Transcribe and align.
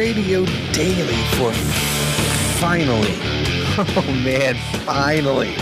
Radio 0.00 0.46
Daily 0.72 1.22
for 1.36 1.52
finally, 2.58 3.12
oh 3.76 4.20
man, 4.24 4.54
finally, 4.86 5.52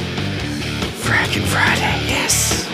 Frackin' 1.03 1.43
Friday. 1.43 2.07
Yes. 2.07 2.65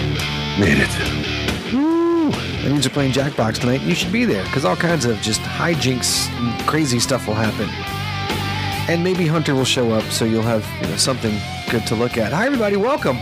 Made 0.61 0.77
it. 0.77 1.73
Woo. 1.73 2.31
That 2.31 2.71
means 2.71 2.85
you're 2.85 2.93
playing 2.93 3.13
Jackbox 3.13 3.61
tonight. 3.61 3.81
You 3.81 3.95
should 3.95 4.13
be 4.13 4.27
there 4.27 4.45
because 4.45 4.67
all 4.67 4.77
kinds 4.77 5.07
of 5.07 5.19
just 5.23 5.41
hijinks 5.41 6.29
and 6.33 6.69
crazy 6.69 7.01
stuff 7.01 7.27
will 7.27 7.33
happen. 7.33 7.71
And 8.93 9.03
maybe 9.03 9.27
Hunter 9.27 9.55
will 9.55 9.65
show 9.65 9.93
up 9.93 10.05
so 10.11 10.27
you'll 10.27 10.43
have 10.43 10.71
you 10.83 10.89
know, 10.89 10.97
something 10.99 11.35
good 11.71 11.87
to 11.87 11.95
look 11.95 12.19
at. 12.19 12.35
Hi, 12.35 12.45
everybody. 12.45 12.77
Welcome 12.77 13.17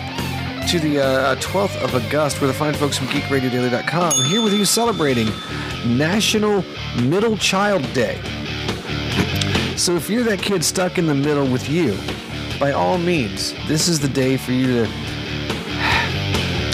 to 0.69 0.79
the 0.79 1.01
uh, 1.01 1.37
12th 1.37 1.83
of 1.83 1.95
August. 1.95 2.41
We're 2.41 2.47
the 2.47 2.53
fine 2.55 2.75
folks 2.75 2.97
from 2.97 3.09
GeekRadioDaily.com 3.09 4.13
here 4.27 4.43
with 4.43 4.53
you 4.53 4.65
celebrating 4.65 5.27
National 5.87 6.65
Middle 7.03 7.37
Child 7.37 7.83
Day. 7.93 8.21
So 9.77 9.97
if 9.97 10.09
you're 10.09 10.23
that 10.25 10.41
kid 10.41 10.65
stuck 10.65 10.99
in 10.99 11.07
the 11.07 11.15
middle 11.15 11.47
with 11.47 11.69
you, 11.69 11.99
by 12.61 12.73
all 12.73 12.99
means, 12.99 13.55
this 13.67 13.89
is 13.89 13.99
the 14.01 14.09
day 14.09 14.37
for 14.37 14.53
you 14.53 14.85
to 14.85 14.93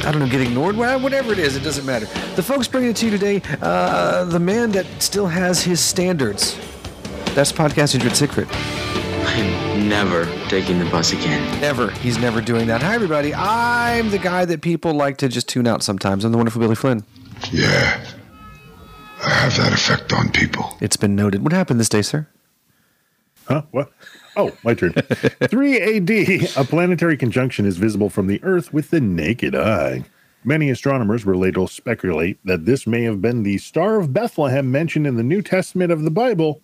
I 0.07 0.11
don't 0.11 0.21
know, 0.21 0.29
get 0.29 0.41
ignored, 0.41 0.77
whatever 0.77 1.33
it 1.33 1.39
is, 1.39 1.57
it 1.57 1.63
doesn't 1.63 1.85
matter. 1.85 2.07
The 2.35 2.43
folks 2.43 2.67
bringing 2.67 2.91
it 2.91 2.97
to 2.97 3.07
you 3.07 3.11
today, 3.11 3.43
uh, 3.61 4.25
the 4.25 4.41
man 4.41 4.71
that 4.73 4.87
still 5.03 5.27
has 5.27 5.63
his 5.63 5.81
standards. 5.81 6.59
That's 7.35 7.53
podcast 7.53 7.95
Andrew 7.95 8.11
Sickfried. 8.11 8.88
I'm 9.39 9.89
never 9.89 10.25
taking 10.49 10.81
the 10.81 10.85
bus 10.87 11.13
again. 11.13 11.61
Never. 11.61 11.93
He's 11.93 12.19
never 12.19 12.41
doing 12.41 12.67
that. 12.67 12.83
Hi, 12.83 12.95
everybody. 12.95 13.33
I'm 13.33 14.11
the 14.11 14.19
guy 14.19 14.45
that 14.45 14.63
people 14.63 14.95
like 14.95 15.19
to 15.19 15.29
just 15.29 15.49
tune 15.49 15.69
out 15.69 15.85
sometimes. 15.85 16.25
I'm 16.25 16.33
the 16.33 16.39
wonderful 16.39 16.61
Billy 16.61 16.75
Flynn. 16.75 17.05
Yeah. 17.53 18.05
I 19.23 19.31
have 19.31 19.57
that 19.57 19.73
effect 19.73 20.13
on 20.13 20.33
people. 20.33 20.77
It's 20.81 20.97
been 20.97 21.15
noted. 21.15 21.45
What 21.45 21.53
happened 21.53 21.79
this 21.79 21.89
day, 21.89 22.03
sir? 22.03 22.27
Huh? 23.47 23.63
What? 23.71 23.93
Oh, 24.37 24.57
my 24.65 24.75
turn. 24.75 24.93
3 24.93 25.81
AD, 25.81 26.57
a 26.57 26.65
planetary 26.65 27.17
conjunction 27.17 27.65
is 27.65 27.77
visible 27.77 28.11
from 28.11 28.27
the 28.27 28.43
Earth 28.43 28.73
with 28.73 28.91
the 28.91 29.01
naked 29.01 29.55
eye. 29.55 30.05
Many 30.43 30.69
astronomers 30.69 31.25
will 31.25 31.39
later 31.39 31.69
speculate 31.69 32.39
that 32.45 32.65
this 32.65 32.89
may 32.89 33.05
have 33.05 33.23
been 33.23 33.45
the 33.45 33.59
Star 33.59 34.01
of 34.01 34.13
Bethlehem 34.13 34.73
mentioned 34.73 35.07
in 35.07 35.17
the 35.17 35.23
New 35.23 35.43
Testament 35.43 35.93
of 35.93 36.03
the 36.03 36.11
Bible 36.11 36.61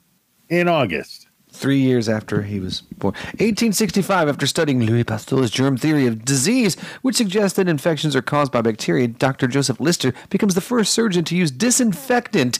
in 0.48 0.66
August. 0.66 1.23
Three 1.54 1.78
years 1.78 2.08
after 2.08 2.42
he 2.42 2.58
was 2.58 2.80
born. 2.98 3.14
1865, 3.38 4.28
after 4.28 4.46
studying 4.46 4.80
Louis 4.82 5.04
Pasteur's 5.04 5.50
germ 5.52 5.76
theory 5.76 6.06
of 6.06 6.24
disease, 6.24 6.74
which 7.02 7.14
suggests 7.16 7.56
that 7.56 7.68
infections 7.68 8.16
are 8.16 8.22
caused 8.22 8.50
by 8.50 8.60
bacteria, 8.60 9.06
Dr. 9.06 9.46
Joseph 9.46 9.78
Lister 9.78 10.12
becomes 10.30 10.54
the 10.56 10.60
first 10.60 10.92
surgeon 10.92 11.24
to 11.24 11.36
use 11.36 11.52
disinfectant 11.52 12.58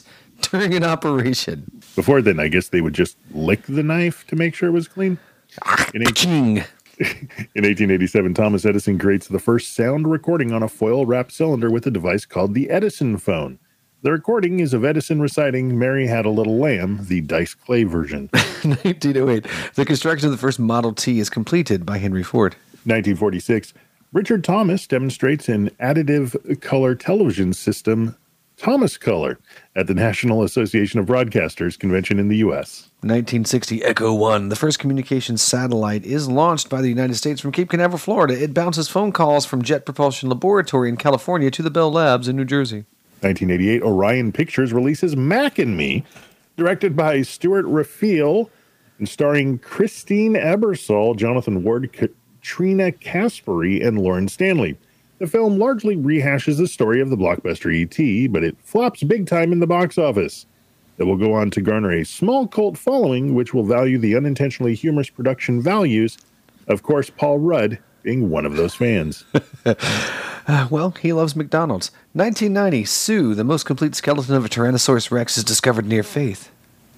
during 0.49 0.73
an 0.73 0.83
operation. 0.85 1.69
Before 1.95 2.21
then, 2.21 2.39
I 2.39 2.47
guess 2.47 2.69
they 2.69 2.79
would 2.81 2.93
just 2.93 3.17
lick 3.31 3.63
the 3.63 3.83
knife 3.83 4.25
to 4.27 4.35
make 4.37 4.55
sure 4.55 4.69
it 4.69 4.73
was 4.73 4.87
clean. 4.87 5.17
Ah, 5.63 5.89
in, 5.93 6.01
eight- 6.01 6.15
King. 6.15 6.57
in 6.99 7.63
1887, 7.65 8.33
Thomas 8.33 8.65
Edison 8.65 8.97
creates 8.97 9.27
the 9.27 9.39
first 9.39 9.75
sound 9.75 10.09
recording 10.09 10.53
on 10.53 10.63
a 10.63 10.69
foil 10.69 11.05
wrapped 11.05 11.33
cylinder 11.33 11.69
with 11.69 11.85
a 11.85 11.91
device 11.91 12.25
called 12.25 12.53
the 12.53 12.69
Edison 12.69 13.17
phone. 13.17 13.59
The 14.01 14.11
recording 14.11 14.59
is 14.59 14.73
of 14.73 14.85
Edison 14.85 15.19
reciting 15.19 15.79
Mary 15.79 16.05
Had 16.05 16.25
a 16.25 16.29
Little 16.29 16.57
Lamb, 16.57 16.99
the 17.07 17.21
Dice 17.21 17.55
Clay 17.55 17.85
version. 17.85 18.29
1908. 18.33 19.47
The 19.73 19.85
construction 19.85 20.27
of 20.27 20.31
the 20.31 20.37
first 20.37 20.59
Model 20.59 20.93
T 20.93 21.19
is 21.19 21.29
completed 21.29 21.85
by 21.85 21.97
Henry 21.97 22.23
Ford. 22.23 22.53
1946, 22.85 23.73
Richard 24.13 24.43
Thomas 24.43 24.85
demonstrates 24.85 25.49
an 25.49 25.71
additive 25.79 26.61
color 26.61 26.93
television 26.93 27.51
system, 27.53 28.15
Thomas 28.57 28.95
Color, 28.97 29.39
at 29.75 29.87
the 29.87 29.95
National 29.95 30.43
Association 30.43 30.99
of 30.99 31.07
Broadcasters 31.07 31.77
convention 31.77 32.19
in 32.19 32.27
the 32.27 32.37
U.S. 32.37 32.89
1960, 33.01 33.83
Echo 33.83 34.13
1. 34.13 34.49
The 34.49 34.55
first 34.55 34.77
communications 34.77 35.41
satellite 35.41 36.05
is 36.05 36.27
launched 36.29 36.69
by 36.69 36.81
the 36.81 36.89
United 36.89 37.15
States 37.15 37.41
from 37.41 37.51
Cape 37.51 37.69
Canaveral, 37.71 37.97
Florida. 37.97 38.39
It 38.41 38.53
bounces 38.53 38.87
phone 38.87 39.11
calls 39.11 39.45
from 39.47 39.63
Jet 39.63 39.83
Propulsion 39.83 40.29
Laboratory 40.29 40.89
in 40.89 40.97
California 40.97 41.49
to 41.49 41.63
the 41.63 41.71
Bell 41.71 41.91
Labs 41.91 42.27
in 42.27 42.35
New 42.35 42.45
Jersey. 42.45 42.85
1988, 43.25 43.81
Orion 43.81 44.31
Pictures 44.31 44.71
releases 44.71 45.17
Mac 45.17 45.57
and 45.57 45.75
Me, 45.75 46.03
directed 46.57 46.95
by 46.95 47.23
Stewart 47.23 47.65
Raffill 47.65 48.51
and 48.99 49.09
starring 49.09 49.57
Christine 49.57 50.35
Ebersole, 50.35 51.15
Jonathan 51.15 51.63
Ward, 51.63 51.91
Katrina 51.91 52.91
Caspary, 52.91 53.85
and 53.85 53.99
Lauren 53.99 54.27
Stanley. 54.27 54.77
The 55.17 55.25
film 55.25 55.57
largely 55.57 55.95
rehashes 55.95 56.57
the 56.57 56.67
story 56.67 57.01
of 57.01 57.09
the 57.09 57.17
blockbuster 57.17 57.73
E.T., 57.73 58.27
but 58.27 58.43
it 58.43 58.57
flops 58.61 59.01
big 59.01 59.25
time 59.25 59.51
in 59.51 59.59
the 59.59 59.65
box 59.65 59.97
office. 59.97 60.45
It 60.99 61.05
will 61.05 61.17
go 61.17 61.33
on 61.33 61.49
to 61.51 61.61
garner 61.61 61.91
a 61.91 62.05
small 62.05 62.47
cult 62.47 62.77
following, 62.77 63.33
which 63.33 63.55
will 63.55 63.63
value 63.63 63.97
the 63.97 64.15
unintentionally 64.15 64.75
humorous 64.75 65.09
production 65.09 65.61
values. 65.61 66.19
Of 66.67 66.83
course, 66.83 67.09
Paul 67.09 67.39
Rudd 67.39 67.79
being 68.05 68.29
one 68.29 68.45
of 68.45 68.55
those 68.55 68.73
fans. 68.73 69.25
Uh, 70.47 70.67
well, 70.69 70.91
he 71.01 71.11
loves 71.11 71.35
McDonald's. 71.35 71.89
1990, 72.13 72.85
Sue, 72.85 73.33
the 73.33 73.43
most 73.43 73.63
complete 73.63 73.95
skeleton 73.95 74.35
of 74.35 74.45
a 74.45 74.47
Tyrannosaurus 74.47 75.09
Rex, 75.09 75.39
is 75.39 75.43
discovered 75.43 75.87
near 75.87 76.03
Faith. 76.03 76.51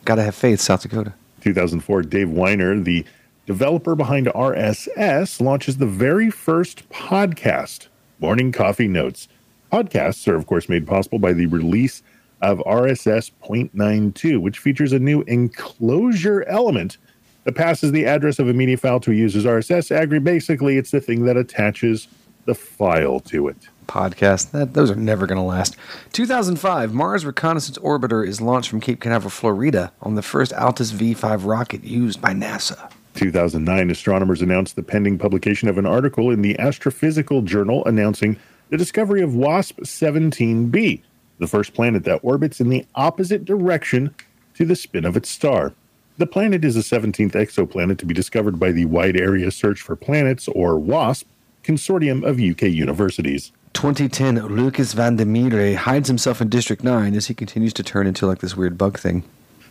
Gotta 0.04 0.24
have 0.24 0.36
faith, 0.36 0.60
South 0.60 0.82
Dakota. 0.82 1.14
2004, 1.40 2.02
Dave 2.02 2.28
Winer, 2.28 2.84
the 2.84 3.06
developer 3.46 3.96
behind 3.96 4.28
RSS, 4.28 5.40
launches 5.40 5.78
the 5.78 5.86
very 5.86 6.30
first 6.30 6.90
podcast, 6.90 7.88
Morning 8.20 8.52
Coffee 8.52 8.90
Notes. 8.90 9.30
Podcasts 9.72 10.28
are, 10.28 10.36
of 10.36 10.46
course, 10.46 10.68
made 10.68 10.86
possible 10.86 11.18
by 11.18 11.32
the 11.32 11.46
release 11.46 12.04
of 12.42 12.60
RSS 12.68 13.32
0.92, 13.42 14.42
which 14.42 14.60
features 14.60 14.92
a 14.92 15.00
new 15.00 15.22
enclosure 15.22 16.44
element 16.50 16.98
that 17.48 17.56
passes 17.56 17.94
the 17.94 18.06
address 18.06 18.40
of 18.40 18.50
a 18.50 18.54
media 18.54 18.76
file 18.76 19.00
to 19.00 19.10
a 19.10 19.14
user's 19.14 19.46
RSS 19.46 19.98
agree. 19.98 20.20
Basically, 20.20 20.76
it's 20.76 20.92
the 20.92 21.00
thing 21.00 21.24
that 21.24 21.38
attaches 21.38 22.10
the 22.44 22.54
file 22.54 23.22
to 23.22 23.48
it. 23.48 23.56
Podcast. 23.86 24.52
That, 24.52 24.74
those 24.74 24.92
are 24.92 24.98
never 24.98 25.26
going 25.26 25.38
to 25.38 25.44
last. 25.44 25.78
2005, 26.12 26.94
Mars 26.94 27.26
Reconnaissance 27.26 27.78
Orbiter 27.78 28.28
is 28.28 28.42
launched 28.42 28.70
from 28.70 28.82
Cape 28.82 29.00
Canaveral, 29.00 29.30
Florida, 29.30 29.94
on 30.02 30.16
the 30.16 30.22
first 30.22 30.52
Atlas 30.52 30.92
V5 30.92 31.46
rocket 31.46 31.86
used 31.86 32.20
by 32.20 32.34
NASA. 32.34 32.92
2009, 33.14 33.92
astronomers 33.92 34.42
announced 34.42 34.76
the 34.76 34.84
pending 34.84 35.18
publication 35.18 35.70
of 35.70 35.78
an 35.78 35.86
article 35.86 36.32
in 36.32 36.42
the 36.42 36.56
Astrophysical 36.56 37.46
Journal 37.46 37.82
announcing 37.86 38.38
the 38.72 38.78
discovery 38.78 39.22
of 39.22 39.36
WASP 39.36 39.80
17b, 39.84 41.02
the 41.40 41.48
first 41.48 41.74
planet 41.74 42.04
that 42.04 42.20
orbits 42.24 42.60
in 42.60 42.68
the 42.68 42.86
opposite 42.96 43.46
direction 43.46 44.14
to 44.56 44.66
the 44.66 44.76
spin 44.76 45.06
of 45.06 45.16
its 45.16 45.30
star. 45.30 45.72
The 46.20 46.26
planet 46.26 46.66
is 46.66 46.74
the 46.74 46.82
17th 46.82 47.34
exoplanet 47.34 48.00
to 48.00 48.06
be 48.08 48.14
discovered 48.16 48.60
by 48.60 48.72
the 48.72 48.86
Wide 48.86 49.16
Area 49.16 49.52
Search 49.52 49.82
for 49.82 49.96
Planets, 49.96 50.48
or 50.48 50.80
WASP, 50.80 51.28
consortium 51.64 52.26
of 52.26 52.40
UK 52.40 52.72
universities. 52.74 53.52
2010, 53.74 54.48
Lucas 54.48 54.94
Van 54.94 55.18
der 55.18 55.26
Meere 55.26 55.76
hides 55.76 56.08
himself 56.08 56.42
in 56.42 56.50
District 56.50 56.84
9 56.84 57.14
as 57.14 57.28
he 57.28 57.36
continues 57.36 57.72
to 57.74 57.84
turn 57.84 58.08
into 58.08 58.26
like 58.26 58.40
this 58.40 58.58
weird 58.58 58.80
bug 58.80 58.98
thing. 58.98 59.24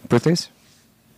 Birthdays? 0.08 0.48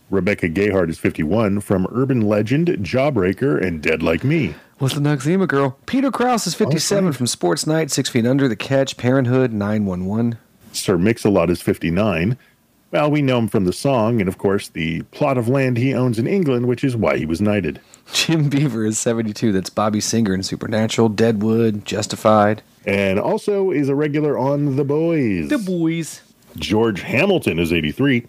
Rebecca 0.09 0.49
Gayhart 0.49 0.89
is 0.89 0.97
51 0.97 1.59
from 1.59 1.85
urban 1.91 2.21
legend, 2.21 2.67
Jawbreaker, 2.67 3.63
and 3.63 3.83
Dead 3.83 4.01
Like 4.01 4.23
Me. 4.23 4.55
What's 4.79 4.95
the 4.95 5.01
Noxzema 5.01 5.47
girl? 5.47 5.77
Peter 5.85 6.09
Krause 6.09 6.47
is 6.47 6.55
57 6.55 7.05
right. 7.05 7.15
from 7.15 7.27
Sports 7.27 7.67
Night, 7.67 7.91
Six 7.91 8.09
Feet 8.09 8.25
Under, 8.25 8.47
The 8.47 8.55
Catch, 8.55 8.97
Parenthood, 8.97 9.53
911. 9.53 10.39
Sir 10.71 10.97
Mix-a-Lot 10.97 11.51
is 11.51 11.61
59. 11.61 12.35
Well, 12.91 13.11
we 13.11 13.21
know 13.21 13.37
him 13.37 13.47
from 13.47 13.65
the 13.65 13.73
song 13.73 14.19
and, 14.19 14.27
of 14.27 14.39
course, 14.39 14.67
the 14.67 15.03
plot 15.03 15.37
of 15.37 15.47
land 15.47 15.77
he 15.77 15.93
owns 15.93 16.17
in 16.17 16.25
England, 16.25 16.65
which 16.67 16.83
is 16.83 16.95
why 16.95 17.17
he 17.17 17.25
was 17.25 17.39
knighted. 17.39 17.79
Jim 18.13 18.49
Beaver 18.49 18.83
is 18.85 18.97
72. 18.97 19.51
That's 19.51 19.69
Bobby 19.69 20.01
Singer 20.01 20.33
in 20.33 20.41
Supernatural, 20.41 21.09
Deadwood, 21.09 21.85
Justified. 21.85 22.63
And 22.87 23.19
also 23.19 23.69
is 23.69 23.89
a 23.89 23.95
regular 23.95 24.39
on 24.39 24.75
The 24.75 24.83
Boys. 24.83 25.49
The 25.49 25.59
Boys. 25.59 26.21
George 26.55 27.01
Hamilton 27.01 27.59
is 27.59 27.71
83. 27.71 28.25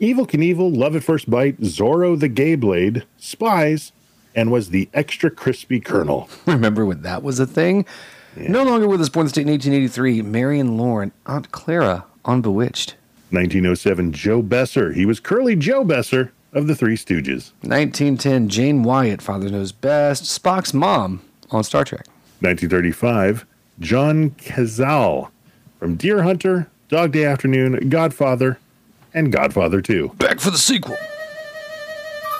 Evel 0.00 0.28
Knievel, 0.28 0.76
Love 0.76 0.96
at 0.96 1.04
First 1.04 1.30
Bite, 1.30 1.60
Zorro 1.60 2.18
the 2.18 2.28
Gay 2.28 2.56
Blade, 2.56 3.04
Spies, 3.16 3.92
and 4.34 4.50
was 4.50 4.70
the 4.70 4.88
extra 4.92 5.30
crispy 5.30 5.78
Colonel. 5.78 6.28
Remember 6.46 6.84
when 6.84 7.02
that 7.02 7.22
was 7.22 7.38
a 7.38 7.46
thing? 7.46 7.86
No 8.36 8.64
longer 8.64 8.88
with 8.88 9.00
us, 9.00 9.08
born 9.08 9.22
in 9.22 9.26
the 9.26 9.30
state 9.30 9.42
in 9.42 9.52
1883, 9.52 10.22
Marion 10.22 10.76
Lorne, 10.76 11.12
Aunt 11.26 11.52
Clara 11.52 12.06
on 12.24 12.42
Bewitched. 12.42 12.96
1907, 13.34 14.12
Joe 14.12 14.42
Besser. 14.42 14.92
He 14.92 15.04
was 15.06 15.20
Curly 15.20 15.56
Joe 15.56 15.84
Besser 15.84 16.32
of 16.52 16.66
the 16.66 16.74
Three 16.74 16.96
Stooges. 16.96 17.52
1910, 17.62 18.48
Jane 18.48 18.82
Wyatt, 18.82 19.20
Father 19.20 19.48
Knows 19.50 19.72
Best, 19.72 20.24
Spock's 20.24 20.72
mom 20.72 21.20
on 21.50 21.64
Star 21.64 21.84
Trek. 21.84 22.06
1935, 22.40 23.44
John 23.80 24.30
Cazale 24.30 25.30
from 25.78 25.96
Deer 25.96 26.22
Hunter, 26.22 26.68
Dog 26.88 27.12
Day 27.12 27.24
Afternoon, 27.24 27.88
Godfather, 27.88 28.58
and 29.12 29.32
Godfather 29.32 29.80
2. 29.80 30.12
Back 30.18 30.40
for 30.40 30.50
the 30.50 30.58
sequel. 30.58 30.96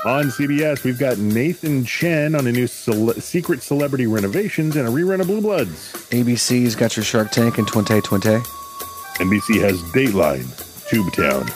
On 0.05 0.27
CBS, 0.27 0.85
we've 0.85 0.99
got 0.99 1.17
Nathan 1.17 1.83
Chen 1.87 2.35
on 2.35 2.47
a 2.47 2.53
new 2.53 2.67
cele- 2.67 3.15
Secret 3.21 3.63
Celebrity 3.63 4.07
Renovations 4.07 4.77
and 4.77 4.87
a 4.87 4.91
rerun 4.91 5.21
of 5.21 5.27
Blue 5.29 5.41
Bloods. 5.41 5.93
ABC's 6.11 6.77
got 6.77 6.95
your 6.95 7.05
Shark 7.05 7.31
Tank 7.31 7.57
and 7.57 7.67
Twente 7.67 8.03
Twente. 8.03 8.45
NBC 9.17 9.61
has 9.63 9.81
Dateline, 9.95 10.45
Tubetown. 10.89 11.49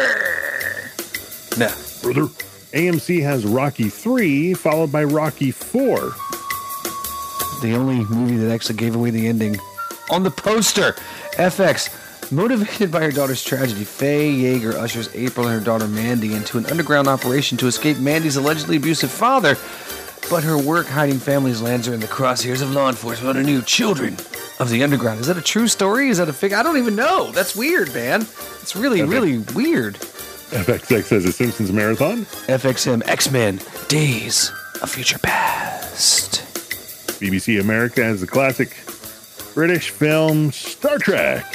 Nah. 1.57 1.71
Brother. 2.01 2.31
AMC 2.73 3.21
has 3.21 3.45
Rocky 3.45 3.89
3, 3.89 4.55
followed 4.55 4.91
by 4.91 5.03
Rocky 5.03 5.51
4. 5.51 5.95
The 7.61 7.75
only 7.75 8.03
movie 8.05 8.37
that 8.37 8.51
actually 8.51 8.77
gave 8.77 8.95
away 8.95 9.11
the 9.11 9.27
ending 9.27 9.57
on 10.09 10.23
the 10.23 10.31
poster. 10.31 10.95
FX. 11.33 11.99
Motivated 12.31 12.91
by 12.91 13.01
her 13.01 13.11
daughter's 13.11 13.43
tragedy, 13.43 13.83
Faye 13.83 14.33
Yeager 14.33 14.73
ushers 14.73 15.13
April 15.13 15.47
and 15.47 15.59
her 15.59 15.63
daughter 15.63 15.87
Mandy 15.87 16.33
into 16.33 16.57
an 16.57 16.65
underground 16.65 17.07
operation 17.07 17.57
to 17.59 17.67
escape 17.67 17.99
Mandy's 17.99 18.37
allegedly 18.37 18.77
abusive 18.77 19.11
father. 19.11 19.55
But 20.29 20.43
her 20.43 20.57
work 20.57 20.87
hiding 20.87 21.19
families 21.19 21.61
lands 21.61 21.85
her 21.85 21.93
in 21.93 21.99
the 21.99 22.07
crosshairs 22.07 22.61
of 22.61 22.71
law 22.71 22.89
enforcement 22.89 23.37
under 23.37 23.43
new 23.43 23.61
children 23.61 24.17
of 24.63 24.69
the 24.69 24.83
underground. 24.83 25.19
Is 25.19 25.27
that 25.27 25.37
a 25.37 25.41
true 25.41 25.67
story? 25.67 26.09
Is 26.09 26.17
that 26.17 26.29
a 26.29 26.33
fake? 26.33 26.53
I 26.53 26.63
don't 26.63 26.77
even 26.77 26.95
know. 26.95 27.31
That's 27.31 27.55
weird, 27.55 27.93
man. 27.93 28.21
It's 28.61 28.75
really, 28.75 29.03
really 29.03 29.39
weird. 29.53 29.95
FXX 29.95 31.09
has 31.09 31.25
a 31.25 31.31
Simpsons 31.31 31.71
marathon. 31.71 32.25
FXM 32.47 33.07
X 33.07 33.29
Men 33.29 33.59
Days 33.89 34.51
of 34.81 34.89
Future 34.89 35.19
Past. 35.19 36.41
BBC 37.19 37.59
America 37.59 38.03
has 38.03 38.21
the 38.21 38.27
classic 38.27 38.77
British 39.53 39.89
film 39.89 40.51
Star 40.51 40.97
Trek. 40.97 41.45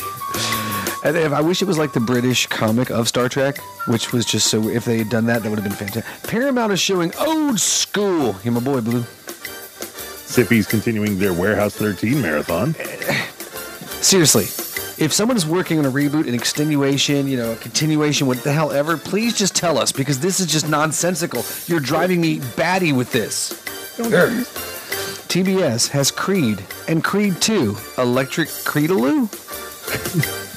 And 1.05 1.17
if, 1.17 1.33
I 1.33 1.41
wish 1.41 1.63
it 1.63 1.67
was 1.67 1.79
like 1.79 1.93
the 1.93 2.01
British 2.01 2.47
comic 2.49 2.91
of 2.91 3.09
Star 3.09 3.29
Trek, 3.29 3.59
which 3.87 4.13
was 4.13 4.27
just 4.27 4.49
so. 4.49 4.69
If 4.69 4.85
they 4.85 4.99
had 4.99 5.09
done 5.09 5.27
that, 5.27 5.43
that 5.43 5.49
would 5.49 5.59
have 5.59 5.69
been 5.69 5.73
fantastic. 5.73 6.05
Paramount 6.25 6.73
is 6.73 6.81
showing 6.81 7.15
Old 7.17 7.59
School. 7.59 8.37
You're 8.45 8.53
my 8.53 8.61
boy, 8.61 8.81
Blue. 8.83 9.05
Syfy's 10.29 10.67
continuing 10.67 11.19
their 11.19 11.33
Warehouse 11.33 11.75
13 11.75 12.21
marathon. 12.21 12.75
Seriously, 14.03 14.45
if 15.03 15.11
someone 15.11 15.39
is 15.39 15.47
working 15.47 15.79
on 15.79 15.87
a 15.87 15.91
reboot, 15.91 16.29
an 16.29 16.35
extenuation, 16.35 17.27
you 17.27 17.39
know, 17.39 17.53
a 17.53 17.57
continuation, 17.57 18.27
what 18.27 18.45
the 18.45 18.53
hell 18.53 18.71
ever, 18.71 18.99
please 18.99 19.37
just 19.37 19.57
tell 19.57 19.79
us 19.79 19.91
because 19.91 20.21
this 20.21 20.39
is 20.39 20.47
just 20.47 20.69
nonsensical. 20.69 21.45
You're 21.67 21.81
driving 21.81 22.21
me 22.21 22.41
batty 22.57 22.93
with 22.93 23.11
this. 23.11 23.55
Urgh. 23.97 24.45
TBS 25.29 25.89
has 25.89 26.11
Creed 26.11 26.63
and 26.89 27.03
Creed 27.03 27.41
2, 27.41 27.77
Electric 27.97 28.49
Creedaloo. 28.49 29.29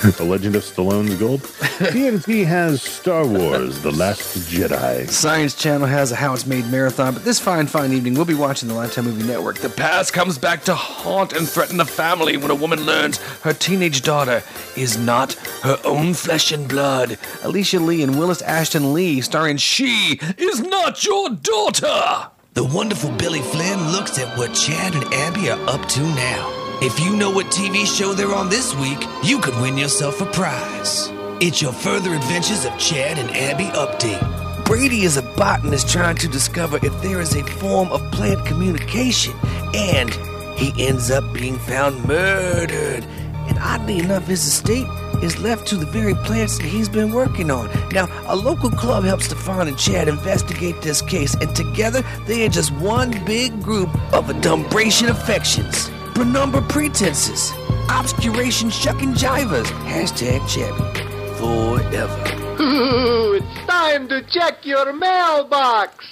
The 0.00 0.24
Legend 0.24 0.56
of 0.56 0.62
Stallone's 0.62 1.14
Gold. 1.16 1.40
TNT 1.40 2.46
has 2.46 2.82
Star 2.82 3.26
Wars 3.26 3.80
The 3.80 3.90
Last 3.90 4.38
Jedi. 4.50 5.06
Science 5.06 5.54
Channel 5.54 5.86
has 5.86 6.10
a 6.10 6.16
How 6.16 6.32
It's 6.32 6.46
Made 6.46 6.66
marathon, 6.70 7.12
but 7.12 7.22
this 7.22 7.38
fine, 7.38 7.66
fine 7.66 7.92
evening 7.92 8.14
we'll 8.14 8.24
be 8.24 8.32
watching 8.32 8.68
the 8.70 8.74
Lifetime 8.74 9.04
Movie 9.04 9.26
Network. 9.26 9.58
The 9.58 9.68
past 9.68 10.14
comes 10.14 10.38
back 10.38 10.64
to 10.64 10.74
haunt 10.74 11.34
and 11.34 11.46
threaten 11.46 11.76
the 11.76 11.84
family 11.84 12.38
when 12.38 12.50
a 12.50 12.54
woman 12.54 12.86
learns 12.86 13.18
her 13.42 13.52
teenage 13.52 14.00
daughter 14.00 14.42
is 14.74 14.96
not 14.96 15.34
her 15.62 15.78
own 15.84 16.14
flesh 16.14 16.50
and 16.50 16.66
blood. 16.66 17.18
Alicia 17.42 17.78
Lee 17.78 18.02
and 18.02 18.18
Willis 18.18 18.40
Ashton 18.40 18.94
Lee 18.94 19.20
starring 19.20 19.58
She 19.58 20.18
Is 20.38 20.60
Not 20.60 21.04
Your 21.04 21.28
Daughter! 21.28 22.30
The 22.54 22.64
wonderful 22.64 23.10
Billy 23.12 23.42
Flynn 23.42 23.92
looks 23.92 24.18
at 24.18 24.36
what 24.38 24.54
Chad 24.54 24.94
and 24.94 25.12
Abby 25.12 25.50
are 25.50 25.60
up 25.68 25.86
to 25.90 26.00
now. 26.00 26.59
If 26.82 26.98
you 26.98 27.14
know 27.14 27.30
what 27.30 27.44
TV 27.48 27.84
show 27.84 28.14
they're 28.14 28.32
on 28.32 28.48
this 28.48 28.74
week, 28.76 28.98
you 29.22 29.38
could 29.38 29.54
win 29.60 29.76
yourself 29.76 30.22
a 30.22 30.24
prize. 30.24 31.10
It's 31.38 31.60
your 31.60 31.74
further 31.74 32.14
adventures 32.14 32.64
of 32.64 32.78
Chad 32.78 33.18
and 33.18 33.30
Abby 33.36 33.64
update. 33.76 34.64
Brady 34.64 35.02
is 35.02 35.18
a 35.18 35.22
botanist 35.22 35.90
trying 35.90 36.16
to 36.16 36.26
discover 36.26 36.78
if 36.82 37.02
there 37.02 37.20
is 37.20 37.36
a 37.36 37.44
form 37.44 37.88
of 37.92 38.00
plant 38.12 38.46
communication, 38.46 39.34
and 39.74 40.10
he 40.56 40.72
ends 40.78 41.10
up 41.10 41.22
being 41.34 41.58
found 41.58 42.02
murdered. 42.06 43.04
And 43.48 43.58
oddly 43.58 43.98
enough, 43.98 44.26
his 44.26 44.46
estate 44.46 44.86
is 45.22 45.38
left 45.38 45.66
to 45.66 45.76
the 45.76 45.84
very 45.84 46.14
plants 46.14 46.56
that 46.56 46.66
he's 46.66 46.88
been 46.88 47.12
working 47.12 47.50
on. 47.50 47.68
Now, 47.90 48.08
a 48.26 48.34
local 48.34 48.70
club 48.70 49.04
helps 49.04 49.26
Stefan 49.26 49.68
and 49.68 49.78
Chad 49.78 50.08
investigate 50.08 50.80
this 50.80 51.02
case, 51.02 51.34
and 51.34 51.54
together 51.54 52.02
they 52.26 52.46
are 52.46 52.48
just 52.48 52.72
one 52.76 53.22
big 53.26 53.60
group 53.62 53.94
of 54.14 54.30
adumbration 54.30 55.10
affections, 55.10 55.90
penumber 56.20 56.68
pretenses, 56.68 57.50
obscuration 57.88 58.68
shucking 58.68 59.14
jivers, 59.14 59.64
hashtag 59.88 60.40
Chabby, 60.40 60.98
forever. 61.38 62.62
Ooh, 62.62 63.32
it's 63.36 63.66
time 63.66 64.06
to 64.06 64.20
check 64.24 64.66
your 64.66 64.92
mailbox. 64.92 66.04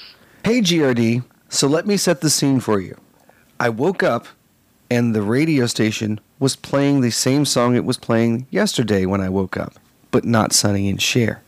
Hey 0.43 0.63
GRD, 0.63 1.25
so 1.51 1.69
let 1.69 1.87
me 1.87 1.99
set 1.99 2.23
the 2.23 2.31
scene 2.31 2.59
for 2.59 2.81
you. 2.81 2.97
I 3.61 3.69
woke 3.69 4.03
up 4.03 4.27
and 4.89 5.15
the 5.15 5.21
radio 5.21 5.67
station 5.67 6.21
was 6.39 6.57
playing 6.57 7.03
the 7.03 7.11
same 7.11 7.45
song 7.45 7.77
it 7.77 7.85
was 7.85 7.99
playing 7.99 8.47
yesterday 8.49 9.05
when 9.05 9.21
I 9.21 9.29
woke 9.29 9.59
up, 9.59 9.75
but 10.11 10.25
not 10.25 10.55
Sonny 10.55 10.89
and 10.89 11.03
Cher. 11.03 11.43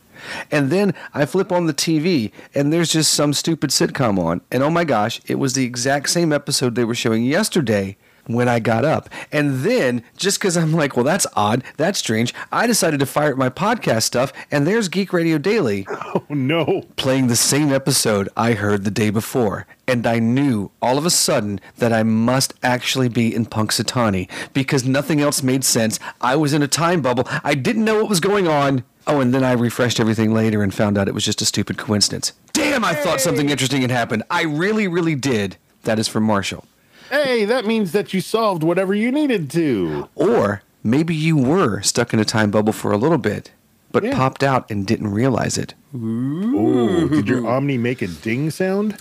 And 0.51 0.69
then 0.69 0.93
I 1.15 1.25
flip 1.25 1.51
on 1.51 1.65
the 1.65 1.73
TV 1.73 2.31
and 2.53 2.71
there's 2.71 2.91
just 2.91 3.11
some 3.11 3.33
stupid 3.33 3.71
sitcom 3.71 4.19
on, 4.19 4.41
and 4.51 4.61
oh 4.61 4.69
my 4.69 4.83
gosh, 4.83 5.19
it 5.25 5.39
was 5.39 5.53
the 5.53 5.65
exact 5.65 6.11
same 6.11 6.31
episode 6.31 6.75
they 6.75 6.85
were 6.85 6.93
showing 6.93 7.23
yesterday 7.23 7.97
when 8.33 8.47
I 8.49 8.59
got 8.59 8.85
up. 8.85 9.09
And 9.31 9.59
then, 9.61 10.03
just 10.17 10.39
because 10.39 10.57
I'm 10.57 10.73
like, 10.73 10.95
well, 10.95 11.05
that's 11.05 11.27
odd, 11.35 11.63
that's 11.77 11.99
strange, 11.99 12.33
I 12.51 12.67
decided 12.67 12.99
to 12.99 13.05
fire 13.05 13.31
up 13.33 13.37
my 13.37 13.49
podcast 13.49 14.03
stuff, 14.03 14.31
and 14.51 14.65
there's 14.65 14.87
Geek 14.87 15.13
Radio 15.13 15.37
Daily 15.37 15.85
Oh 15.91 16.23
no. 16.29 16.83
playing 16.95 17.27
the 17.27 17.35
same 17.35 17.71
episode 17.71 18.29
I 18.35 18.53
heard 18.53 18.83
the 18.83 18.91
day 18.91 19.09
before, 19.09 19.65
and 19.87 20.05
I 20.07 20.19
knew 20.19 20.71
all 20.81 20.97
of 20.97 21.05
a 21.05 21.09
sudden 21.09 21.59
that 21.77 21.91
I 21.93 22.03
must 22.03 22.53
actually 22.63 23.09
be 23.09 23.33
in 23.33 23.45
Punxsutawney 23.45 24.29
because 24.53 24.85
nothing 24.85 25.21
else 25.21 25.43
made 25.43 25.63
sense. 25.63 25.99
I 26.21 26.35
was 26.35 26.53
in 26.53 26.61
a 26.61 26.67
time 26.67 27.01
bubble. 27.01 27.27
I 27.43 27.55
didn't 27.55 27.85
know 27.85 27.95
what 28.01 28.09
was 28.09 28.19
going 28.19 28.47
on. 28.47 28.83
Oh, 29.07 29.19
and 29.19 29.33
then 29.33 29.43
I 29.43 29.53
refreshed 29.53 29.99
everything 29.99 30.31
later 30.33 30.61
and 30.61 30.71
found 30.73 30.95
out 30.97 31.07
it 31.07 31.13
was 31.15 31.25
just 31.25 31.41
a 31.41 31.45
stupid 31.45 31.77
coincidence. 31.77 32.33
Damn, 32.53 32.85
I 32.85 32.93
thought 32.93 33.19
something 33.19 33.49
interesting 33.49 33.81
had 33.81 33.89
happened. 33.89 34.21
I 34.29 34.43
really, 34.43 34.87
really 34.87 35.15
did. 35.15 35.57
That 35.83 35.97
is 35.97 36.07
from 36.07 36.23
Marshall. 36.23 36.65
Hey, 37.11 37.45
that 37.45 37.65
means 37.65 37.91
that 37.91 38.13
you 38.13 38.21
solved 38.21 38.63
whatever 38.63 38.93
you 38.93 39.11
needed 39.11 39.49
to. 39.51 40.07
Or 40.15 40.61
maybe 40.83 41.13
you 41.13 41.37
were 41.37 41.81
stuck 41.81 42.13
in 42.13 42.19
a 42.19 42.25
time 42.25 42.51
bubble 42.51 42.73
for 42.73 42.91
a 42.91 42.97
little 42.97 43.17
bit, 43.17 43.51
but 43.91 44.03
Yeah. 44.03 44.15
popped 44.15 44.43
out 44.43 44.69
and 44.71 44.87
didn't 44.87 45.11
realize 45.11 45.57
it. 45.57 45.73
Oh, 45.93 47.07
did 47.09 47.27
your 47.27 47.45
Omni 47.47 47.77
make 47.77 48.01
a 48.01 48.07
ding 48.07 48.49
sound? 48.49 48.97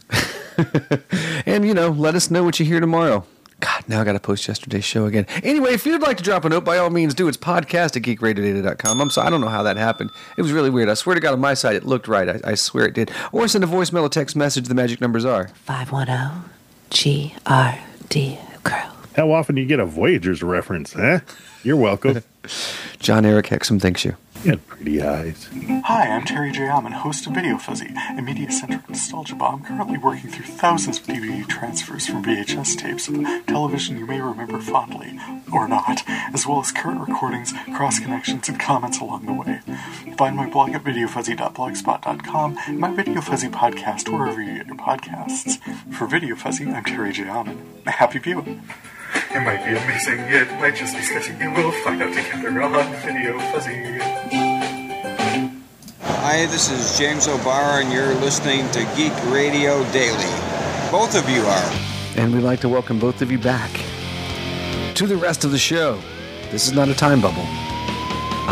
And, 1.47 1.67
you 1.67 1.73
know, 1.73 1.89
let 1.91 2.15
us 2.15 2.31
know 2.31 2.45
what 2.45 2.61
you 2.61 2.67
hear 2.67 2.81
tomorrow. 2.81 3.25
God, 3.61 3.85
now 3.89 4.01
I 4.01 4.05
got 4.05 4.13
to 4.15 4.21
post 4.21 4.49
yesterday's 4.49 4.85
show 4.85 5.05
again. 5.07 5.27
Anyway, 5.43 5.73
if 5.73 5.85
you'd 5.87 6.01
like 6.03 6.17
to 6.17 6.23
drop 6.23 6.45
a 6.45 6.49
note, 6.49 6.65
by 6.65 6.79
all 6.79 6.91
means 6.91 7.15
do. 7.15 7.29
It's 7.29 7.37
podcast 7.37 7.95
at 7.97 8.03
geekradiodaily.com. 8.03 9.01
I'm 9.01 9.11
sorry, 9.11 9.27
I 9.27 9.31
don't 9.31 9.41
know 9.43 9.49
how 9.49 9.63
that 9.63 9.77
happened. 9.77 10.11
It 10.39 10.43
was 10.43 10.51
really 10.53 10.71
weird. 10.71 10.89
I 10.89 10.95
swear 10.95 11.15
to 11.15 11.21
God, 11.21 11.35
on 11.35 11.41
my 11.41 11.55
side, 11.55 11.77
it 11.77 11.85
looked 11.87 12.09
right. 12.09 12.29
I, 12.29 12.41
I 12.53 12.55
swear 12.55 12.87
it 12.87 12.95
did. 12.95 13.11
Or 13.33 13.47
send 13.49 13.63
a 13.63 13.67
voicemail 13.67 14.03
or 14.03 14.09
text 14.09 14.35
message. 14.35 14.67
The 14.67 14.75
magic 14.75 15.01
numbers 15.01 15.25
are. 15.27 15.49
510 15.67 17.79
GRD 18.11 18.63
Girl. 18.65 18.97
How 19.17 19.33
often 19.33 19.55
do 19.55 19.63
you 19.63 19.69
get 19.69 19.81
a 19.81 19.87
Voyager's 19.87 20.43
reference, 20.43 20.93
huh? 20.93 21.21
You're 21.63 21.77
welcome. 21.77 22.23
Jon-Erik 22.99 23.47
Hexum 23.47 23.81
thanks 23.81 24.05
you. 24.05 24.17
Had 24.49 24.67
pretty 24.67 25.03
eyes. 25.03 25.49
Hi, 25.85 26.09
I'm 26.09 26.25
Terry 26.25 26.51
J. 26.51 26.69
Alman, 26.69 26.93
host 26.93 27.27
of 27.27 27.35
Video 27.35 27.59
Fuzzy, 27.59 27.93
a 28.17 28.23
media-centric 28.23 28.89
nostalgia 28.89 29.35
bomb 29.35 29.63
currently 29.63 29.99
working 29.99 30.31
through 30.31 30.47
thousands 30.47 30.99
of 30.99 31.07
DVD 31.07 31.47
transfers 31.47 32.07
from 32.07 32.25
VHS 32.25 32.79
tapes 32.79 33.09
of 33.09 33.17
television 33.47 33.99
you 33.99 34.07
may 34.07 34.21
remember 34.21 34.59
fondly, 34.59 35.19
or 35.53 35.69
not, 35.69 36.03
as 36.33 36.47
well 36.47 36.61
as 36.61 36.73
current 36.73 37.07
recordings, 37.07 37.53
cross-connections, 37.75 38.49
and 38.49 38.59
comments 38.59 38.99
along 38.99 39.27
the 39.27 39.35
way. 39.35 39.61
Find 40.17 40.37
my 40.37 40.49
blog 40.49 40.71
at 40.71 40.85
videofuzzy.blogspot.com 40.85 42.59
and 42.67 42.79
my 42.79 42.95
Video 42.95 43.21
Fuzzy 43.21 43.49
podcast 43.49 44.09
wherever 44.09 44.41
you 44.41 44.57
get 44.57 44.67
your 44.67 44.77
podcasts. 44.77 45.59
For 45.93 46.07
Video 46.07 46.35
Fuzzy, 46.35 46.67
I'm 46.67 46.85
Terry 46.85 47.13
J. 47.13 47.29
Alman. 47.29 47.83
Happy 47.85 48.19
viewing! 48.19 48.63
It 49.15 49.41
might 49.45 49.65
be 49.65 49.71
amazing, 49.71 50.21
it 50.21 50.51
might 50.61 50.75
just 50.75 50.97
be 50.97 51.03
sketchy, 51.03 51.33
and 51.41 51.55
we'll 51.55 51.73
find 51.85 52.03
out 52.03 52.13
together 52.15 52.63
on 52.63 52.73
Video 53.03 53.39
Fuzzy. 53.51 53.99
Hi, 56.03 56.47
this 56.47 56.71
is 56.71 56.99
James 56.99 57.27
O'Barr, 57.27 57.81
and 57.81 57.93
you're 57.93 58.15
listening 58.17 58.69
to 58.71 58.81
Geek 58.97 59.13
Radio 59.33 59.83
Daily. 59.93 60.31
Both 60.91 61.17
of 61.17 61.29
you 61.29 61.43
are. 61.43 61.73
And 62.17 62.33
we'd 62.33 62.43
like 62.43 62.61
to 62.61 62.69
welcome 62.69 62.99
both 62.99 63.23
of 63.23 63.33
you 63.33 63.39
back 63.39 63.71
to 64.95 65.07
the 65.07 65.17
rest 65.17 65.45
of 65.45 65.51
the 65.51 65.59
show. 65.59 65.99
This 66.51 66.67
is 66.67 66.73
not 66.73 66.89
a 66.89 66.95
time 66.95 67.21
bubble. 67.21 67.45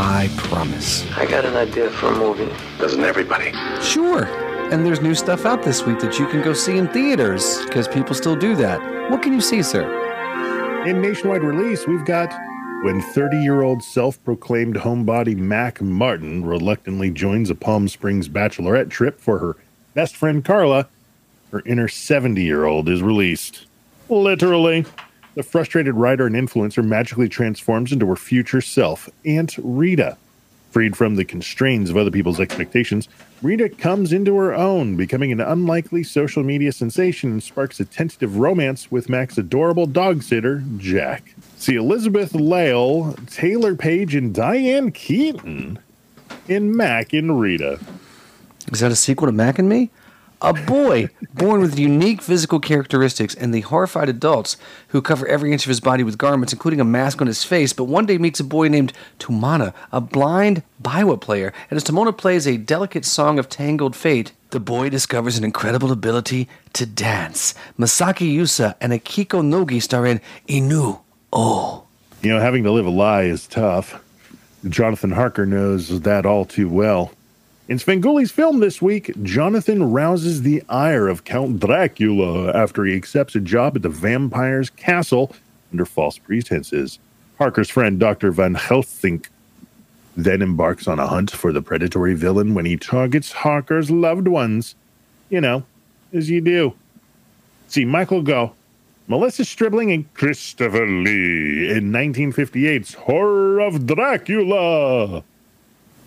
I 0.00 0.30
promise. 0.36 1.04
I 1.12 1.26
got 1.26 1.44
an 1.44 1.56
idea 1.56 1.90
for 1.90 2.06
a 2.06 2.16
movie. 2.16 2.52
Doesn't 2.78 3.04
everybody? 3.04 3.52
Sure. 3.82 4.24
And 4.72 4.84
there's 4.86 5.00
new 5.00 5.14
stuff 5.14 5.44
out 5.44 5.62
this 5.62 5.84
week 5.84 5.98
that 6.00 6.18
you 6.18 6.26
can 6.26 6.42
go 6.42 6.52
see 6.52 6.78
in 6.78 6.88
theaters 6.88 7.64
because 7.64 7.88
people 7.88 8.14
still 8.14 8.36
do 8.36 8.54
that. 8.56 8.80
What 9.10 9.22
can 9.22 9.32
you 9.32 9.40
see, 9.40 9.62
sir? 9.62 10.07
In 10.88 11.02
nationwide 11.02 11.42
release, 11.42 11.86
we've 11.86 12.06
got 12.06 12.32
when 12.82 13.02
30 13.02 13.42
year 13.42 13.60
old 13.60 13.84
self 13.84 14.24
proclaimed 14.24 14.76
homebody 14.76 15.36
Mack 15.36 15.82
Martin 15.82 16.46
reluctantly 16.46 17.10
joins 17.10 17.50
a 17.50 17.54
Palm 17.54 17.88
Springs 17.88 18.26
bachelorette 18.26 18.88
trip 18.88 19.20
for 19.20 19.38
her 19.38 19.56
best 19.92 20.16
friend 20.16 20.42
Carla, 20.42 20.88
her 21.50 21.60
inner 21.66 21.88
70 21.88 22.42
year 22.42 22.64
old 22.64 22.88
is 22.88 23.02
released. 23.02 23.66
Literally. 24.08 24.86
the 25.34 25.42
frustrated 25.42 25.94
writer 25.94 26.26
and 26.26 26.34
influencer 26.34 26.82
magically 26.82 27.28
transforms 27.28 27.92
into 27.92 28.06
her 28.06 28.16
future 28.16 28.62
self, 28.62 29.10
Aunt 29.26 29.56
Rita. 29.58 30.16
Freed 30.78 30.96
from 30.96 31.16
the 31.16 31.24
constraints 31.24 31.90
of 31.90 31.96
other 31.96 32.12
people's 32.12 32.38
expectations, 32.38 33.08
Rita 33.42 33.68
comes 33.68 34.12
into 34.12 34.36
her 34.36 34.54
own, 34.54 34.94
becoming 34.94 35.32
an 35.32 35.40
unlikely 35.40 36.04
social 36.04 36.44
media 36.44 36.70
sensation 36.70 37.32
and 37.32 37.42
sparks 37.42 37.80
a 37.80 37.84
tentative 37.84 38.36
romance 38.36 38.88
with 38.88 39.08
Mack's 39.08 39.36
adorable 39.36 39.86
dog 39.86 40.22
sitter, 40.22 40.62
Jack. 40.76 41.34
See 41.56 41.74
Elizabeth 41.74 42.32
Lail, 42.32 43.14
Taylour 43.26 43.76
Paige, 43.76 44.14
and 44.14 44.32
Diane 44.32 44.92
Keaton 44.92 45.80
in 46.46 46.76
Mack 46.76 47.12
and 47.12 47.40
Rita. 47.40 47.80
Is 48.70 48.78
that 48.78 48.92
a 48.92 48.96
sequel 48.96 49.26
to 49.26 49.32
Mac 49.32 49.58
and 49.58 49.68
Me? 49.68 49.90
A 50.40 50.52
boy 50.52 51.08
born 51.34 51.60
with 51.60 51.78
unique 51.78 52.22
physical 52.22 52.60
characteristics 52.60 53.34
and 53.34 53.52
the 53.52 53.62
horrified 53.62 54.08
adults 54.08 54.56
who 54.88 55.02
cover 55.02 55.26
every 55.26 55.52
inch 55.52 55.64
of 55.64 55.68
his 55.68 55.80
body 55.80 56.04
with 56.04 56.16
garments, 56.16 56.52
including 56.52 56.80
a 56.80 56.84
mask 56.84 57.20
on 57.20 57.26
his 57.26 57.42
face, 57.42 57.72
but 57.72 57.84
one 57.84 58.06
day 58.06 58.18
meets 58.18 58.38
a 58.38 58.44
boy 58.44 58.68
named 58.68 58.92
Tomona, 59.18 59.74
a 59.90 60.00
blind 60.00 60.62
Biwa 60.80 61.20
player. 61.20 61.52
And 61.70 61.76
as 61.76 61.82
Tomona 61.82 62.16
plays 62.16 62.46
a 62.46 62.56
delicate 62.56 63.04
song 63.04 63.38
of 63.38 63.48
tangled 63.48 63.96
fate, 63.96 64.32
the 64.50 64.60
boy 64.60 64.88
discovers 64.90 65.36
an 65.36 65.44
incredible 65.44 65.90
ability 65.90 66.48
to 66.74 66.86
dance. 66.86 67.54
Masaki 67.76 68.32
Yusa 68.32 68.76
and 68.80 68.92
Akiko 68.92 69.44
Nogi 69.44 69.80
star 69.80 70.06
in 70.06 70.20
Inu 70.46 71.00
Oh. 71.32 71.84
You 72.22 72.30
know, 72.30 72.40
having 72.40 72.64
to 72.64 72.70
live 72.70 72.86
a 72.86 72.90
lie 72.90 73.24
is 73.24 73.46
tough. 73.46 74.02
Jonathan 74.68 75.12
Harker 75.12 75.46
knows 75.46 76.00
that 76.00 76.26
all 76.26 76.44
too 76.44 76.68
well. 76.68 77.12
In 77.68 77.78
Svengoolie's 77.78 78.30
film 78.30 78.60
this 78.60 78.80
week, 78.80 79.12
Jonathan 79.22 79.92
rouses 79.92 80.40
the 80.40 80.62
ire 80.70 81.06
of 81.06 81.24
Count 81.24 81.60
Dracula 81.60 82.50
after 82.52 82.86
he 82.86 82.96
accepts 82.96 83.34
a 83.34 83.40
job 83.40 83.76
at 83.76 83.82
the 83.82 83.90
vampire's 83.90 84.70
castle 84.70 85.36
under 85.70 85.84
false 85.84 86.16
pretenses. 86.16 86.98
Harker's 87.36 87.68
friend, 87.68 88.00
Dr. 88.00 88.30
Van 88.30 88.54
Helsing, 88.54 89.22
then 90.16 90.40
embarks 90.40 90.88
on 90.88 90.98
a 90.98 91.06
hunt 91.06 91.30
for 91.30 91.52
the 91.52 91.60
predatory 91.60 92.14
villain 92.14 92.54
when 92.54 92.64
he 92.64 92.78
targets 92.78 93.32
Harker's 93.32 93.90
loved 93.90 94.28
ones. 94.28 94.74
You 95.28 95.42
know, 95.42 95.64
as 96.10 96.30
you 96.30 96.40
do. 96.40 96.72
See 97.68 97.84
Michael 97.84 98.22
Gough, 98.22 98.54
Melissa 99.08 99.44
Stribling, 99.44 99.92
and 99.92 100.14
Christopher 100.14 100.86
Lee 100.86 101.70
in 101.70 101.92
1958's 101.92 102.94
Horror 102.94 103.60
of 103.60 103.86
Dracula. 103.86 105.22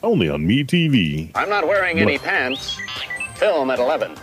Only 0.04 0.30
on 0.30 0.42
MeTV. 0.48 1.30
I'm 1.36 1.50
not 1.50 1.68
wearing 1.68 2.00
any 2.00 2.18
pants. 2.18 2.78
Film 3.36 3.70
at 3.70 3.78
11. 3.80 4.16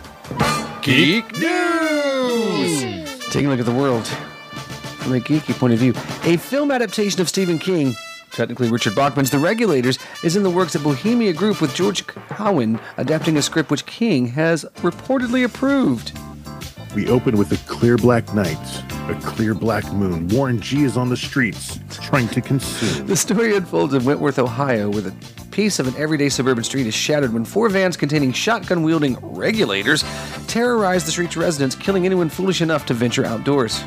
Geek 0.81 1.31
News! 1.39 2.81
Taking 3.29 3.45
a 3.45 3.49
look 3.51 3.59
at 3.59 3.65
the 3.65 3.71
world 3.71 4.05
from 4.05 5.13
a 5.13 5.19
geeky 5.19 5.57
point 5.57 5.73
of 5.73 5.79
view. 5.79 5.93
A 6.23 6.37
film 6.37 6.71
adaptation 6.71 7.21
of 7.21 7.29
Stephen 7.29 7.57
King, 7.57 7.95
technically 8.31 8.69
Richard 8.69 8.93
Bachman's 8.95 9.31
The 9.31 9.39
Regulators, 9.39 9.97
is 10.23 10.35
in 10.35 10.43
the 10.43 10.49
works 10.49 10.75
at 10.75 10.83
Bohemia 10.83 11.31
Group 11.31 11.61
with 11.61 11.73
George 11.73 12.05
Cowan 12.07 12.77
adapting 12.97 13.37
a 13.37 13.41
script 13.41 13.71
which 13.71 13.85
King 13.85 14.27
has 14.27 14.65
reportedly 14.77 15.45
approved. 15.45 16.11
We 16.93 17.07
open 17.07 17.37
with 17.37 17.51
a 17.53 17.57
clear 17.71 17.95
black 17.97 18.33
night, 18.33 18.57
a 19.09 19.15
clear 19.21 19.53
black 19.53 19.89
moon. 19.93 20.27
Warren 20.27 20.59
G 20.59 20.83
is 20.83 20.97
on 20.97 21.07
the 21.07 21.17
streets 21.17 21.79
trying 22.01 22.27
to 22.29 22.41
consume. 22.41 23.07
The 23.07 23.15
story 23.15 23.55
unfolds 23.55 23.93
in 23.93 24.03
Wentworth, 24.03 24.39
Ohio, 24.39 24.89
where 24.89 25.01
the 25.03 25.13
peace 25.51 25.79
of 25.79 25.87
an 25.87 25.95
everyday 25.95 26.29
suburban 26.29 26.63
street 26.63 26.87
is 26.87 26.93
shattered 26.93 27.33
when 27.33 27.45
four 27.45 27.69
vans 27.69 27.97
containing 27.97 28.31
shotgun 28.31 28.83
wielding 28.83 29.17
regulators 29.21 30.03
terrorize 30.47 31.05
the 31.05 31.11
street's 31.11 31.37
residents, 31.37 31.75
killing 31.75 32.05
anyone 32.05 32.29
foolish 32.29 32.61
enough 32.61 32.85
to 32.85 32.93
venture 32.93 33.25
outdoors. 33.25 33.83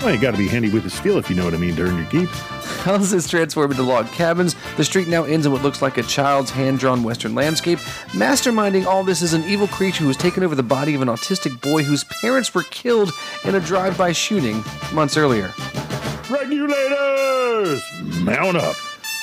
Well, 0.00 0.14
you 0.14 0.20
got 0.20 0.32
to 0.32 0.38
be 0.38 0.46
handy 0.46 0.70
with 0.70 0.84
the 0.84 0.90
steel 0.90 1.18
if 1.18 1.30
you 1.30 1.36
know 1.36 1.44
what 1.44 1.54
I 1.54 1.56
mean 1.56 1.74
during 1.74 1.96
your 1.96 2.06
geek. 2.06 2.28
Houses 2.28 3.28
transform 3.28 3.70
into 3.72 3.82
log 3.82 4.06
cabins. 4.12 4.54
The 4.76 4.84
street 4.84 5.08
now 5.08 5.24
ends 5.24 5.46
in 5.46 5.52
what 5.52 5.62
looks 5.62 5.82
like 5.82 5.98
a 5.98 6.02
child's 6.02 6.50
hand 6.50 6.78
drawn 6.78 7.02
western 7.02 7.34
landscape. 7.34 7.78
Masterminding 8.10 8.86
all 8.86 9.02
this 9.02 9.22
is 9.22 9.32
an 9.32 9.42
evil 9.44 9.66
creature 9.66 10.02
who 10.04 10.08
has 10.08 10.16
taken 10.16 10.44
over 10.44 10.54
the 10.54 10.62
body 10.62 10.94
of 10.94 11.02
an 11.02 11.08
autistic 11.08 11.60
boy 11.60 11.82
whose 11.82 12.04
parents 12.04 12.54
were 12.54 12.62
killed 12.64 13.10
in 13.44 13.54
a 13.54 13.60
drive 13.60 13.98
by 13.98 14.12
shooting 14.12 14.62
months 14.92 15.16
earlier. 15.16 15.52
Regulators! 16.30 17.82
Mount 18.20 18.56
up. 18.56 18.76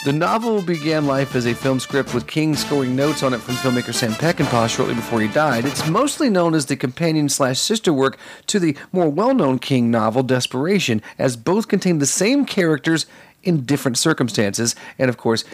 The 0.03 0.11
novel 0.11 0.61
began 0.61 1.07
life 1.07 1.33
as 1.33 1.45
a 1.45 1.55
film 1.55 1.79
script 1.79 2.13
with 2.13 2.27
King 2.27 2.57
scoring 2.57 2.93
notes 2.93 3.23
on 3.23 3.33
it 3.33 3.37
from 3.39 3.55
filmmaker 3.55 3.93
Sam 3.93 4.11
Peckinpah 4.11 4.67
shortly 4.67 4.95
before 4.95 5.21
he 5.21 5.29
died. 5.29 5.63
It's 5.63 5.87
mostly 5.87 6.29
known 6.29 6.55
as 6.55 6.65
the 6.65 6.75
companion 6.75 7.29
slash 7.29 7.57
sister 7.57 7.93
work 7.93 8.17
to 8.47 8.59
the 8.59 8.75
more 8.91 9.07
well 9.07 9.33
known 9.33 9.59
King 9.59 9.89
novel 9.89 10.21
Desperation, 10.21 11.01
as 11.17 11.37
both 11.37 11.69
contain 11.69 11.99
the 11.99 12.05
same 12.05 12.43
characters 12.45 13.05
in 13.43 13.63
different 13.63 13.97
circumstances. 13.97 14.75
And 14.99 15.07
of 15.07 15.15
course, 15.15 15.45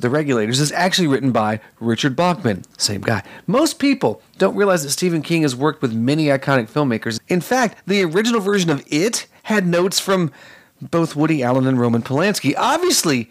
The 0.00 0.08
Regulators 0.08 0.58
is 0.58 0.72
actually 0.72 1.08
written 1.08 1.30
by 1.30 1.60
Richard 1.78 2.16
Bachman, 2.16 2.64
same 2.78 3.02
guy. 3.02 3.22
Most 3.46 3.78
people 3.78 4.22
don't 4.38 4.56
realize 4.56 4.84
that 4.84 4.90
Stephen 4.90 5.20
King 5.20 5.42
has 5.42 5.54
worked 5.54 5.82
with 5.82 5.92
many 5.92 6.28
iconic 6.28 6.70
filmmakers. 6.70 7.20
In 7.28 7.42
fact, 7.42 7.86
the 7.86 8.02
original 8.04 8.40
version 8.40 8.70
of 8.70 8.82
It 8.86 9.26
had 9.42 9.66
notes 9.66 10.00
from 10.00 10.32
both 10.80 11.14
Woody 11.14 11.42
Allen 11.42 11.66
and 11.66 11.78
Roman 11.78 12.00
Polanski. 12.00 12.54
Obviously, 12.56 13.30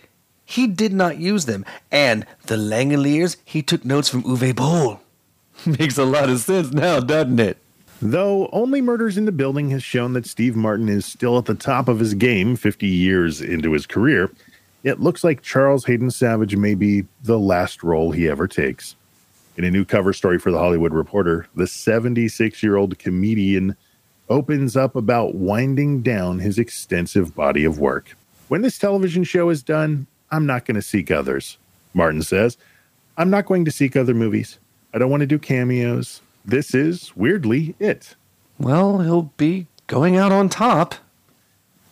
he 0.50 0.66
did 0.66 0.94
not 0.94 1.18
use 1.18 1.46
them. 1.46 1.66
And 1.92 2.26
the 2.46 2.56
Langoliers, 2.56 3.36
he 3.44 3.62
took 3.62 3.84
notes 3.84 4.08
from 4.08 4.24
Uwe 4.24 4.56
Boll. 4.56 5.02
Makes 5.66 5.98
a 5.98 6.06
lot 6.06 6.30
of 6.30 6.40
sense 6.40 6.72
now, 6.72 7.02
doesn't 7.02 7.40
it? 7.40 7.58
Though 8.02 8.48
Only 8.54 8.82
Murders 8.82 9.18
in 9.18 9.26
the 9.26 9.34
Building 9.34 9.70
has 9.72 9.84
shown 9.84 10.14
that 10.14 10.26
Steve 10.26 10.56
Martin 10.56 10.88
is 10.88 11.06
still 11.06 11.38
at 11.38 11.46
the 11.46 11.54
top 11.54 11.90
of 11.90 12.00
his 12.00 12.14
game 12.14 12.56
50 12.56 12.88
years 12.88 13.42
into 13.42 13.74
his 13.74 13.86
career, 13.86 14.32
it 14.84 15.02
looks 15.02 15.22
like 15.22 15.42
Charles 15.42 15.84
Hayden 15.84 16.12
Savage 16.12 16.56
may 16.56 16.76
be 16.76 17.06
the 17.24 17.38
last 17.38 17.84
role 17.84 18.12
he 18.12 18.30
ever 18.30 18.48
takes. 18.48 18.96
In 19.58 19.66
a 19.66 19.72
new 19.72 19.84
cover 19.84 20.14
story 20.14 20.40
for 20.40 20.52
The 20.52 20.60
Hollywood 20.60 20.94
Reporter, 20.94 21.48
the 21.56 21.68
76 21.68 22.64
year 22.64 22.78
old 22.78 22.98
comedian 23.00 23.76
opens 24.30 24.78
up 24.78 24.96
about 24.96 25.36
winding 25.36 26.04
down 26.04 26.40
his 26.40 26.58
extensive 26.58 27.36
body 27.36 27.66
of 27.66 27.80
work. 27.80 28.16
When 28.48 28.62
this 28.62 28.78
television 28.78 29.26
show 29.26 29.50
is 29.50 29.62
done, 29.62 30.08
I'm 30.32 30.46
not 30.46 30.66
going 30.66 30.76
to 30.76 30.82
seek 30.82 31.12
others. 31.12 31.58
Martin 31.94 32.22
says, 32.22 32.58
I'm 33.18 33.30
not 33.30 33.46
going 33.46 33.66
to 33.66 33.72
seek 33.72 33.96
other 33.96 34.14
movies. 34.14 34.60
I 34.94 34.98
don't 34.98 35.10
want 35.10 35.22
to 35.22 35.28
do 35.28 35.40
cameos. 35.40 36.22
This 36.46 36.74
is, 36.74 37.16
weirdly, 37.16 37.76
it. 37.80 38.16
Well, 38.60 39.00
he'll 39.00 39.34
be 39.38 39.68
going 39.88 40.18
out 40.18 40.32
on 40.32 40.50
top. 40.50 40.96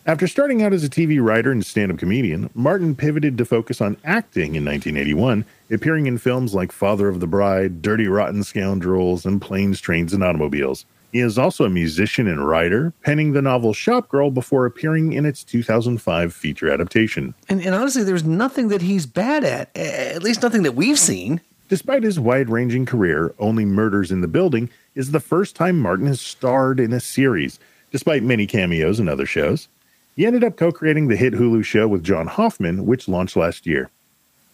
After 0.06 0.28
starting 0.28 0.62
out 0.62 0.72
as 0.72 0.84
a 0.84 0.88
TV 0.88 1.20
writer 1.20 1.50
and 1.50 1.66
stand 1.66 1.90
up 1.90 1.98
comedian, 1.98 2.48
Martin 2.54 2.94
pivoted 2.94 3.36
to 3.38 3.44
focus 3.44 3.80
on 3.80 3.96
acting 4.04 4.54
in 4.54 4.64
1981, 4.64 5.44
appearing 5.70 6.06
in 6.06 6.18
films 6.18 6.54
like 6.54 6.70
Father 6.70 7.08
of 7.08 7.18
the 7.18 7.26
Bride, 7.26 7.82
Dirty 7.82 8.06
Rotten 8.06 8.44
Scoundrels, 8.44 9.26
and 9.26 9.42
Planes, 9.42 9.80
Trains, 9.80 10.12
and 10.12 10.22
Automobiles. 10.22 10.86
He 11.12 11.20
is 11.20 11.38
also 11.38 11.64
a 11.64 11.70
musician 11.70 12.26
and 12.26 12.46
writer, 12.46 12.92
penning 13.02 13.32
the 13.32 13.42
novel 13.42 13.72
Shop 13.72 14.08
Girl 14.08 14.30
before 14.30 14.66
appearing 14.66 15.12
in 15.12 15.24
its 15.24 15.44
2005 15.44 16.34
feature 16.34 16.70
adaptation. 16.70 17.34
And, 17.48 17.60
and 17.60 17.74
honestly, 17.74 18.04
there's 18.04 18.24
nothing 18.24 18.68
that 18.68 18.82
he's 18.82 19.06
bad 19.06 19.44
at, 19.44 19.76
at 19.76 20.22
least 20.22 20.42
nothing 20.42 20.62
that 20.64 20.74
we've 20.74 20.98
seen. 20.98 21.40
Despite 21.68 22.02
his 22.02 22.20
wide 22.20 22.48
ranging 22.48 22.86
career, 22.86 23.34
Only 23.38 23.64
Murders 23.64 24.12
in 24.12 24.20
the 24.20 24.28
Building 24.28 24.70
is 24.94 25.10
the 25.10 25.20
first 25.20 25.56
time 25.56 25.80
Martin 25.80 26.06
has 26.06 26.20
starred 26.20 26.78
in 26.78 26.92
a 26.92 27.00
series, 27.00 27.58
despite 27.90 28.22
many 28.22 28.46
cameos 28.46 29.00
in 29.00 29.08
other 29.08 29.26
shows. 29.26 29.68
He 30.16 30.26
ended 30.26 30.44
up 30.44 30.56
co 30.56 30.72
creating 30.72 31.08
the 31.08 31.16
hit 31.16 31.34
Hulu 31.34 31.64
show 31.64 31.88
with 31.88 32.04
John 32.04 32.26
Hoffman, 32.26 32.86
which 32.86 33.08
launched 33.08 33.36
last 33.36 33.66
year. 33.66 33.90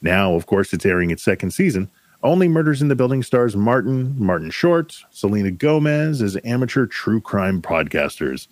Now, 0.01 0.35
of 0.35 0.47
course, 0.47 0.73
it's 0.73 0.85
airing 0.85 1.11
its 1.11 1.23
second 1.23 1.53
season. 1.53 1.89
Only 2.25 2.47
Murders 2.47 2.81
in 2.81 2.87
the 2.87 2.95
Building 2.95 3.25
stars 3.25 3.57
Martin, 3.57 4.15
Martin 4.17 4.51
Short, 4.51 4.97
Selena 5.11 5.51
Gomez 5.51 6.23
as 6.23 6.39
amateur 6.45 6.87
true 6.87 7.21
crime 7.21 7.61
podcasters. 7.61 8.47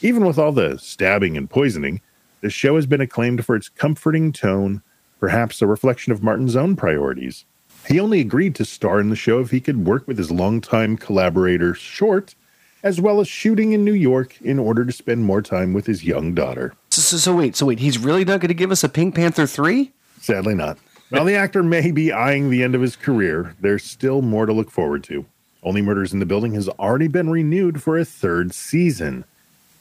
Even 0.00 0.24
with 0.24 0.38
all 0.38 0.52
the 0.52 0.78
stabbing 0.78 1.36
and 1.36 1.50
poisoning, 1.50 2.00
the 2.42 2.50
show 2.50 2.76
has 2.76 2.86
been 2.86 3.00
acclaimed 3.00 3.44
for 3.44 3.56
its 3.56 3.68
comforting 3.68 4.32
tone, 4.32 4.82
perhaps 5.18 5.60
a 5.60 5.66
reflection 5.66 6.12
of 6.12 6.22
Martin's 6.22 6.54
own 6.54 6.76
priorities. 6.76 7.44
He 7.88 7.98
only 7.98 8.20
agreed 8.20 8.54
to 8.54 8.64
star 8.64 9.00
in 9.00 9.10
the 9.10 9.16
show 9.16 9.40
if 9.40 9.50
he 9.50 9.60
could 9.60 9.84
work 9.84 10.06
with 10.06 10.16
his 10.16 10.30
longtime 10.30 10.96
collaborator, 10.96 11.74
Short, 11.74 12.36
as 12.84 13.00
well 13.00 13.20
as 13.20 13.26
shooting 13.26 13.72
in 13.72 13.84
New 13.84 13.94
York 13.94 14.40
in 14.42 14.60
order 14.60 14.84
to 14.84 14.92
spend 14.92 15.24
more 15.24 15.42
time 15.42 15.72
with 15.72 15.86
his 15.86 16.04
young 16.04 16.34
daughter. 16.34 16.74
So, 16.90 17.02
so, 17.02 17.16
so 17.16 17.34
wait, 17.34 17.56
so 17.56 17.66
wait, 17.66 17.80
he's 17.80 17.98
really 17.98 18.24
not 18.24 18.38
going 18.38 18.48
to 18.48 18.54
give 18.54 18.70
us 18.70 18.84
a 18.84 18.88
Pink 18.88 19.16
Panther 19.16 19.48
3? 19.48 19.90
Sadly 20.20 20.54
not. 20.54 20.78
While 21.10 21.24
the 21.24 21.36
actor 21.36 21.62
may 21.62 21.90
be 21.90 22.12
eyeing 22.12 22.50
the 22.50 22.62
end 22.62 22.74
of 22.74 22.82
his 22.82 22.94
career, 22.94 23.54
there's 23.60 23.82
still 23.82 24.20
more 24.20 24.44
to 24.44 24.52
look 24.52 24.70
forward 24.70 25.02
to. 25.04 25.24
Only 25.62 25.80
Murders 25.80 26.12
in 26.12 26.18
the 26.18 26.26
Building 26.26 26.52
has 26.52 26.68
already 26.68 27.08
been 27.08 27.30
renewed 27.30 27.82
for 27.82 27.96
a 27.96 28.04
third 28.04 28.52
season. 28.52 29.24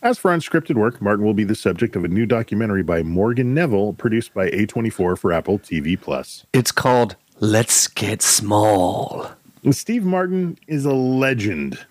As 0.02 0.18
for 0.18 0.32
unscripted 0.32 0.76
work, 0.76 1.02
Martin 1.02 1.26
will 1.26 1.34
be 1.34 1.44
the 1.44 1.54
subject 1.54 1.98
of 1.98 2.06
a 2.06 2.08
new 2.08 2.26
documentary 2.26 2.82
by 2.82 3.04
Morgan 3.04 3.54
Neville, 3.54 3.92
produced 3.94 4.34
by 4.34 4.50
A24 4.52 5.18
for 5.18 5.34
Apple 5.34 5.60
TV 5.60 6.00
Plus. 6.00 6.46
It's 6.54 6.72
called 6.72 7.18
Let's 7.42 7.90
Get 7.90 8.22
Small. 8.22 9.30
Steve 9.72 10.06
Martin 10.06 10.58
is 10.68 10.86
a 10.86 10.94
legend. 10.94 11.86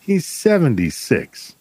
He's 0.00 0.24
76. 0.24 1.54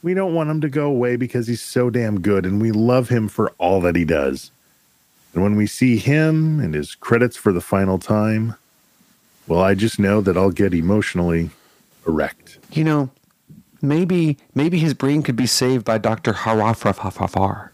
We 0.00 0.14
don't 0.14 0.34
want 0.34 0.48
him 0.48 0.60
to 0.60 0.68
go 0.68 0.86
away 0.86 1.16
because 1.16 1.48
he's 1.48 1.60
so 1.60 1.90
damn 1.90 2.20
good 2.20 2.46
and 2.46 2.62
we 2.62 2.70
love 2.70 3.08
him 3.08 3.26
for 3.26 3.50
all 3.58 3.80
that 3.80 3.96
he 3.96 4.04
does. 4.04 4.52
And 5.34 5.42
when 5.42 5.56
we 5.56 5.66
see 5.66 5.96
him 5.96 6.60
and 6.60 6.74
his 6.74 6.94
credits 6.94 7.36
for 7.36 7.52
the 7.52 7.60
final 7.60 7.98
time, 7.98 8.56
well, 9.46 9.60
I 9.60 9.74
just 9.74 9.98
know 9.98 10.20
that 10.20 10.36
I'll 10.36 10.50
get 10.50 10.74
emotionally 10.74 11.50
erect. 12.06 12.58
You 12.72 12.84
know, 12.84 13.10
maybe 13.82 14.36
maybe 14.54 14.78
his 14.78 14.94
brain 14.94 15.22
could 15.22 15.36
be 15.36 15.46
saved 15.46 15.84
by 15.84 15.98
Dr. 15.98 16.32
Hfuhruhurr. 16.32 17.70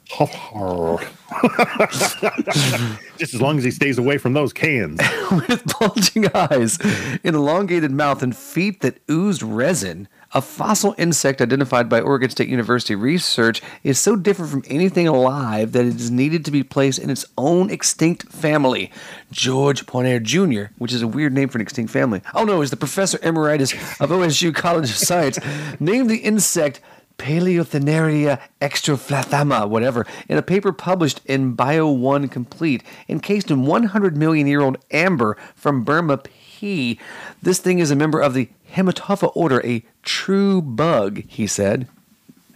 just 3.18 3.34
as 3.34 3.40
long 3.40 3.58
as 3.58 3.64
he 3.64 3.70
stays 3.70 3.98
away 3.98 4.18
from 4.18 4.32
those 4.32 4.52
cans. 4.52 5.00
With 5.30 5.64
bulging 5.78 6.28
eyes, 6.34 6.78
an 7.24 7.34
elongated 7.34 7.90
mouth, 7.90 8.22
and 8.22 8.36
feet 8.36 8.80
that 8.80 8.98
oozed 9.10 9.42
resin, 9.42 10.08
a 10.32 10.42
fossil 10.42 10.94
insect 10.98 11.40
identified 11.40 11.88
by 11.88 12.00
Oregon 12.00 12.30
State 12.30 12.48
University 12.48 12.94
research 12.94 13.62
is 13.82 13.98
so 13.98 14.16
different 14.16 14.50
from 14.50 14.64
anything 14.68 15.06
alive 15.08 15.72
that 15.72 15.86
it 15.86 15.96
is 15.96 16.10
needed 16.10 16.44
to 16.44 16.50
be 16.50 16.62
placed 16.62 16.98
in 16.98 17.10
its 17.10 17.24
own 17.38 17.70
extinct 17.70 18.30
family. 18.30 18.90
George 19.30 19.86
Poinar 19.86 20.22
Jr., 20.22 20.72
which 20.78 20.92
is 20.92 21.02
a 21.02 21.08
weird 21.08 21.32
name 21.32 21.48
for 21.48 21.58
an 21.58 21.62
extinct 21.62 21.92
family. 21.92 22.22
Oh 22.34 22.44
no, 22.44 22.62
is 22.62 22.70
the 22.70 22.76
professor 22.76 23.18
emeritus 23.22 23.72
of 24.00 24.10
OSU 24.10 24.54
College 24.54 24.90
of 24.90 24.96
Science, 24.96 25.38
named 25.80 26.10
the 26.10 26.18
insect 26.18 26.80
Paleothenaria 27.18 28.40
extraflathama, 28.60 29.68
whatever, 29.68 30.06
in 30.28 30.36
a 30.36 30.42
paper 30.42 30.72
published 30.72 31.20
in 31.24 31.56
BioOne 31.56 32.30
Complete, 32.30 32.82
encased 33.08 33.50
in 33.50 33.64
100 33.64 34.16
million 34.16 34.46
year 34.46 34.60
old 34.60 34.78
amber 34.90 35.36
from 35.54 35.82
Burma 35.82 36.20
P. 36.56 36.98
This 37.42 37.58
thing 37.58 37.80
is 37.80 37.90
a 37.90 37.96
member 37.96 38.18
of 38.18 38.32
the 38.32 38.48
Hematopha 38.72 39.30
order, 39.34 39.60
a 39.64 39.84
true 40.02 40.62
bug, 40.62 41.22
he 41.28 41.46
said. 41.46 41.86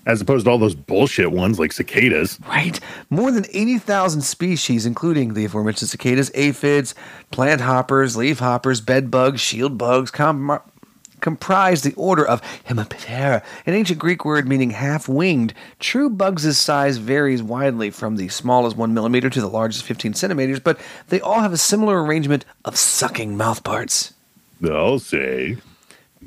As 0.06 0.22
opposed 0.22 0.46
to 0.46 0.50
all 0.50 0.58
those 0.58 0.74
bullshit 0.74 1.30
ones 1.30 1.58
like 1.58 1.72
cicadas. 1.72 2.38
Right? 2.48 2.80
More 3.10 3.30
than 3.30 3.44
80,000 3.52 4.22
species, 4.22 4.86
including 4.86 5.34
the 5.34 5.44
aforementioned 5.44 5.90
cicadas, 5.90 6.30
aphids, 6.34 6.94
plant 7.30 7.60
hoppers, 7.60 8.16
leaf 8.16 8.38
hoppers, 8.38 8.80
bed 8.80 9.10
bugs, 9.10 9.42
shield 9.42 9.76
bugs, 9.76 10.10
com- 10.10 10.58
comprise 11.20 11.82
the 11.82 11.94
order 11.94 12.26
of 12.26 12.42
Hemiptera, 12.64 13.42
an 13.66 13.74
ancient 13.74 13.98
Greek 13.98 14.24
word 14.24 14.48
meaning 14.48 14.70
half 14.70 15.08
winged. 15.08 15.54
True 15.78 16.10
bugs' 16.10 16.58
size 16.58 16.98
varies 16.98 17.42
widely 17.42 17.90
from 17.90 18.16
the 18.16 18.28
smallest 18.28 18.76
1 18.76 18.94
millimeter 18.94 19.30
to 19.30 19.40
the 19.40 19.48
largest 19.48 19.84
15 19.84 20.14
centimeters, 20.14 20.60
but 20.60 20.78
they 21.08 21.20
all 21.20 21.40
have 21.40 21.52
a 21.52 21.58
similar 21.58 22.02
arrangement 22.02 22.44
of 22.64 22.76
sucking 22.76 23.36
mouthparts. 23.36 24.12
I'll 24.62 24.98
say. 24.98 25.56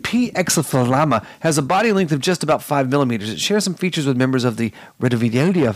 P. 0.01 0.31
exophthalma 0.31 1.25
has 1.41 1.57
a 1.57 1.61
body 1.61 1.91
length 1.91 2.11
of 2.11 2.19
just 2.19 2.43
about 2.43 2.63
5 2.63 2.89
millimeters. 2.89 3.29
It 3.29 3.39
shares 3.39 3.63
some 3.63 3.75
features 3.75 4.07
with 4.07 4.17
members 4.17 4.43
of 4.43 4.57
the 4.57 4.73
Reduvoidea, 4.99 5.75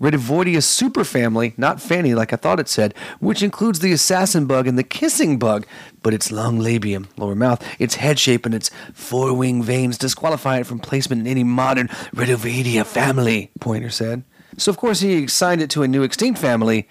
Redivoidea 0.00 0.58
superfamily, 0.58 1.58
not 1.58 1.82
fanny 1.82 2.14
like 2.14 2.32
I 2.32 2.36
thought 2.36 2.60
it 2.60 2.68
said, 2.68 2.94
which 3.18 3.42
includes 3.42 3.80
the 3.80 3.90
assassin 3.90 4.46
bug 4.46 4.68
and 4.68 4.78
the 4.78 4.84
kissing 4.84 5.40
bug, 5.40 5.66
but 6.04 6.14
its 6.14 6.30
long 6.30 6.60
labium, 6.60 7.08
lower 7.16 7.34
mouth, 7.34 7.66
its 7.80 7.96
head 7.96 8.20
shape, 8.20 8.46
and 8.46 8.54
its 8.54 8.70
four 8.94 9.34
wing 9.34 9.60
veins 9.60 9.98
disqualify 9.98 10.58
it 10.58 10.66
from 10.68 10.78
placement 10.78 11.22
in 11.22 11.26
any 11.26 11.42
modern 11.42 11.88
Reduvoidea 12.14 12.86
family, 12.86 13.50
Poinar 13.58 13.90
said. 13.90 14.22
So, 14.56 14.70
of 14.70 14.76
course, 14.76 15.00
he 15.00 15.24
assigned 15.24 15.62
it 15.62 15.70
to 15.70 15.82
a 15.82 15.88
new 15.88 16.04
extinct 16.04 16.38
family, 16.40 16.88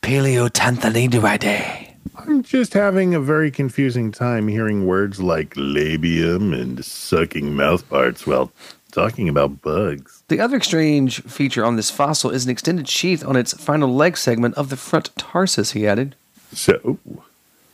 Paleotanthalididae. 0.00 1.88
I'm 2.16 2.42
just 2.42 2.72
having 2.72 3.14
a 3.14 3.20
very 3.20 3.50
confusing 3.50 4.12
time 4.12 4.48
hearing 4.48 4.86
words 4.86 5.20
like 5.20 5.54
labium 5.56 6.58
and 6.58 6.82
sucking 6.82 7.54
mouth 7.54 7.86
parts 7.90 8.26
while 8.26 8.50
talking 8.92 9.28
about 9.28 9.60
bugs. 9.60 10.19
The 10.30 10.38
other 10.38 10.60
strange 10.60 11.24
feature 11.24 11.64
on 11.64 11.74
this 11.74 11.90
fossil 11.90 12.30
is 12.30 12.44
an 12.44 12.52
extended 12.52 12.86
sheath 12.88 13.26
on 13.26 13.34
its 13.34 13.52
final 13.52 13.92
leg 13.92 14.16
segment 14.16 14.54
of 14.54 14.70
the 14.70 14.76
front 14.76 15.10
tarsus, 15.18 15.72
he 15.72 15.88
added. 15.88 16.14
So, 16.52 17.00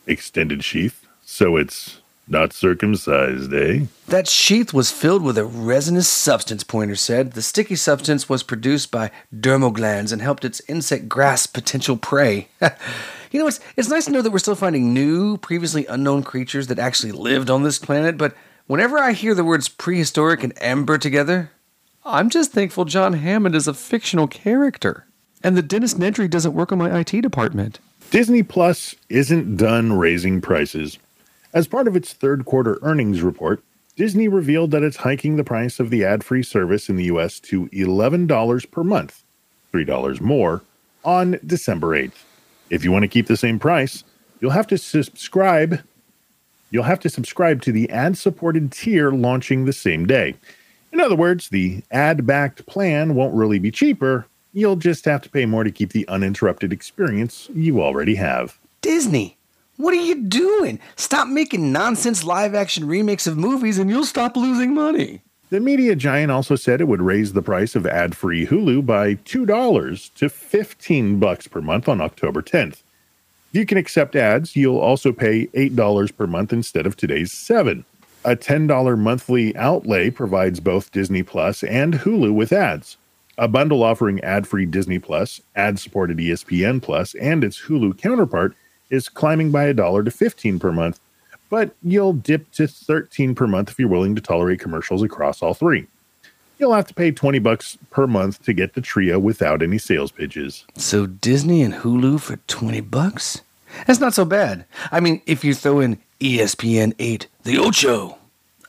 extended 0.07 0.63
sheath. 0.63 1.05
So 1.23 1.55
it's 1.55 1.99
not 2.27 2.53
circumcised, 2.53 3.53
eh? 3.53 3.81
That 4.07 4.27
sheath 4.27 4.73
was 4.73 4.89
filled 4.89 5.21
with 5.21 5.37
a 5.37 5.45
resinous 5.45 6.09
substance, 6.09 6.63
Poinar 6.63 6.97
said. 6.97 7.33
The 7.33 7.43
sticky 7.43 7.75
substance 7.75 8.27
was 8.27 8.41
produced 8.41 8.89
by 8.89 9.11
dermal 9.31 9.71
glands 9.71 10.11
and 10.11 10.23
helped 10.23 10.43
its 10.43 10.59
insect 10.67 11.07
grasp 11.07 11.53
potential 11.53 11.95
prey. 11.95 12.47
you 13.31 13.39
know, 13.39 13.47
it's, 13.47 13.59
it's 13.75 13.89
nice 13.89 14.05
to 14.05 14.11
know 14.11 14.23
that 14.23 14.31
we're 14.31 14.39
still 14.39 14.55
finding 14.55 14.95
new, 14.95 15.37
previously 15.37 15.85
unknown 15.85 16.23
creatures 16.23 16.65
that 16.67 16.79
actually 16.79 17.11
lived 17.11 17.51
on 17.51 17.61
this 17.61 17.77
planet, 17.77 18.17
but 18.17 18.35
whenever 18.65 18.97
I 18.97 19.11
hear 19.11 19.35
the 19.35 19.43
words 19.43 19.69
prehistoric 19.69 20.43
and 20.43 20.59
amber 20.59 20.97
together, 20.97 21.51
I'm 22.09 22.29
just 22.29 22.53
thankful 22.53 22.85
John 22.85 23.13
Hammond 23.13 23.53
is 23.53 23.67
a 23.67 23.73
fictional 23.73 24.27
character. 24.27 25.05
And 25.43 25.57
that 25.57 25.67
Dennis 25.67 25.95
Nedry 25.95 26.29
doesn't 26.29 26.53
work 26.53 26.71
on 26.71 26.77
my 26.77 26.99
IT 26.99 27.21
department. 27.21 27.79
Disney 28.11 28.43
Plus 28.43 28.95
isn't 29.09 29.57
done 29.57 29.91
raising 29.91 30.39
prices. 30.39 30.97
As 31.53 31.67
part 31.67 31.85
of 31.85 31.97
its 31.97 32.13
third 32.13 32.45
quarter 32.45 32.79
earnings 32.81 33.21
report, 33.21 33.61
Disney 33.97 34.29
revealed 34.29 34.71
that 34.71 34.83
it's 34.83 34.97
hiking 34.97 35.35
the 35.35 35.43
price 35.43 35.81
of 35.81 35.89
the 35.89 36.05
ad 36.05 36.23
free 36.23 36.43
service 36.43 36.87
in 36.87 36.95
the 36.95 37.05
US 37.05 37.41
to 37.41 37.67
$11 37.67 38.71
per 38.71 38.83
month, 38.85 39.23
$3 39.73 40.21
more, 40.21 40.63
on 41.03 41.37
December 41.45 41.87
8th. 41.87 42.23
If 42.69 42.85
you 42.85 42.91
want 42.91 43.03
to 43.03 43.09
keep 43.09 43.27
the 43.27 43.35
same 43.35 43.59
price, 43.59 44.05
you'll 44.39 44.51
have 44.51 44.67
to 44.67 44.77
subscribe. 44.77 45.81
You'll 46.71 46.83
have 46.83 47.01
to 47.01 47.09
subscribe 47.09 47.61
to 47.63 47.73
the 47.73 47.89
ad 47.89 48.17
supported 48.17 48.71
tier 48.71 49.11
launching 49.11 49.65
the 49.65 49.73
same 49.73 50.05
day. 50.05 50.35
In 50.91 50.99
other 50.99 51.15
words, 51.15 51.49
the 51.49 51.83
ad 51.91 52.25
backed 52.25 52.65
plan 52.65 53.15
won't 53.15 53.35
really 53.35 53.59
be 53.59 53.71
cheaper. 53.71 54.25
You'll 54.53 54.75
just 54.77 55.05
have 55.05 55.21
to 55.21 55.29
pay 55.29 55.45
more 55.45 55.63
to 55.63 55.71
keep 55.71 55.91
the 55.91 56.07
uninterrupted 56.07 56.73
experience 56.73 57.49
you 57.53 57.81
already 57.81 58.15
have. 58.15 58.57
Disney, 58.81 59.37
what 59.75 59.93
are 59.93 59.97
you 60.01 60.23
doing? 60.23 60.79
Stop 60.95 61.27
making 61.27 61.71
nonsense 61.71 62.23
live 62.23 62.55
action 62.55 62.87
remakes 62.87 63.27
of 63.27 63.37
movies 63.37 63.77
and 63.77 63.89
you'll 63.89 64.05
stop 64.05 64.35
losing 64.35 64.73
money. 64.73 65.21
The 65.49 65.59
media 65.59 65.95
giant 65.95 66.31
also 66.31 66.55
said 66.55 66.81
it 66.81 66.89
would 66.89 67.01
raise 67.01 67.31
the 67.33 67.41
price 67.41 67.75
of 67.75 67.85
ad-free 67.85 68.47
Hulu 68.47 68.85
by 68.85 69.15
$2 69.15 70.13
to 70.15 70.29
15 70.29 71.19
bucks 71.19 71.47
per 71.47 71.61
month 71.61 71.87
on 71.87 72.01
October 72.01 72.41
10th. 72.41 72.81
If 73.51 73.53
you 73.53 73.65
can 73.65 73.77
accept 73.77 74.15
ads, 74.15 74.57
you'll 74.57 74.79
also 74.79 75.13
pay 75.13 75.47
$8 75.47 76.17
per 76.17 76.27
month 76.27 76.51
instead 76.51 76.85
of 76.85 76.97
today's 76.97 77.31
7. 77.31 77.85
A 78.25 78.35
$10 78.35 78.97
monthly 78.97 79.55
outlay 79.55 80.09
provides 80.09 80.59
both 80.59 80.91
Disney 80.91 81.23
Plus 81.23 81.63
and 81.63 81.93
Hulu 81.93 82.33
with 82.33 82.51
ads. 82.51 82.97
A 83.37 83.47
bundle 83.47 83.83
offering 83.83 84.19
ad-free 84.21 84.65
Disney 84.65 84.99
Plus, 84.99 85.39
ad-supported 85.55 86.17
ESPN 86.17 86.81
Plus, 86.81 87.13
and 87.15 87.43
its 87.43 87.61
Hulu 87.61 87.97
counterpart 87.97 88.55
is 88.89 89.09
climbing 89.09 89.51
by 89.51 89.65
a 89.65 89.73
dollar 89.73 90.03
to 90.03 90.11
15 90.11 90.59
per 90.59 90.71
month, 90.71 90.99
but 91.49 91.75
you'll 91.83 92.13
dip 92.13 92.51
to 92.53 92.67
13 92.67 93.35
per 93.35 93.47
month 93.47 93.69
if 93.69 93.79
you're 93.79 93.87
willing 93.87 94.15
to 94.15 94.21
tolerate 94.21 94.59
commercials 94.59 95.03
across 95.03 95.41
all 95.41 95.53
three. 95.53 95.87
You'll 96.59 96.73
have 96.73 96.87
to 96.87 96.93
pay 96.93 97.11
20 97.11 97.39
bucks 97.39 97.77
per 97.91 98.07
month 98.07 98.43
to 98.43 98.53
get 98.53 98.73
the 98.73 98.81
trio 98.81 99.19
without 99.19 99.61
any 99.61 99.77
sales 99.77 100.11
pitches. 100.11 100.65
So 100.75 101.05
Disney 101.05 101.61
and 101.61 101.75
Hulu 101.75 102.19
for 102.19 102.37
20 102.47 102.81
bucks? 102.81 103.41
That's 103.85 103.99
not 103.99 104.15
so 104.15 104.25
bad. 104.25 104.65
I 104.91 104.99
mean, 104.99 105.21
if 105.27 105.43
you 105.43 105.53
throw 105.53 105.79
in 105.79 105.99
ESPN 106.19 106.93
8, 106.97 107.27
the 107.43 107.59
Ocho, 107.59 108.17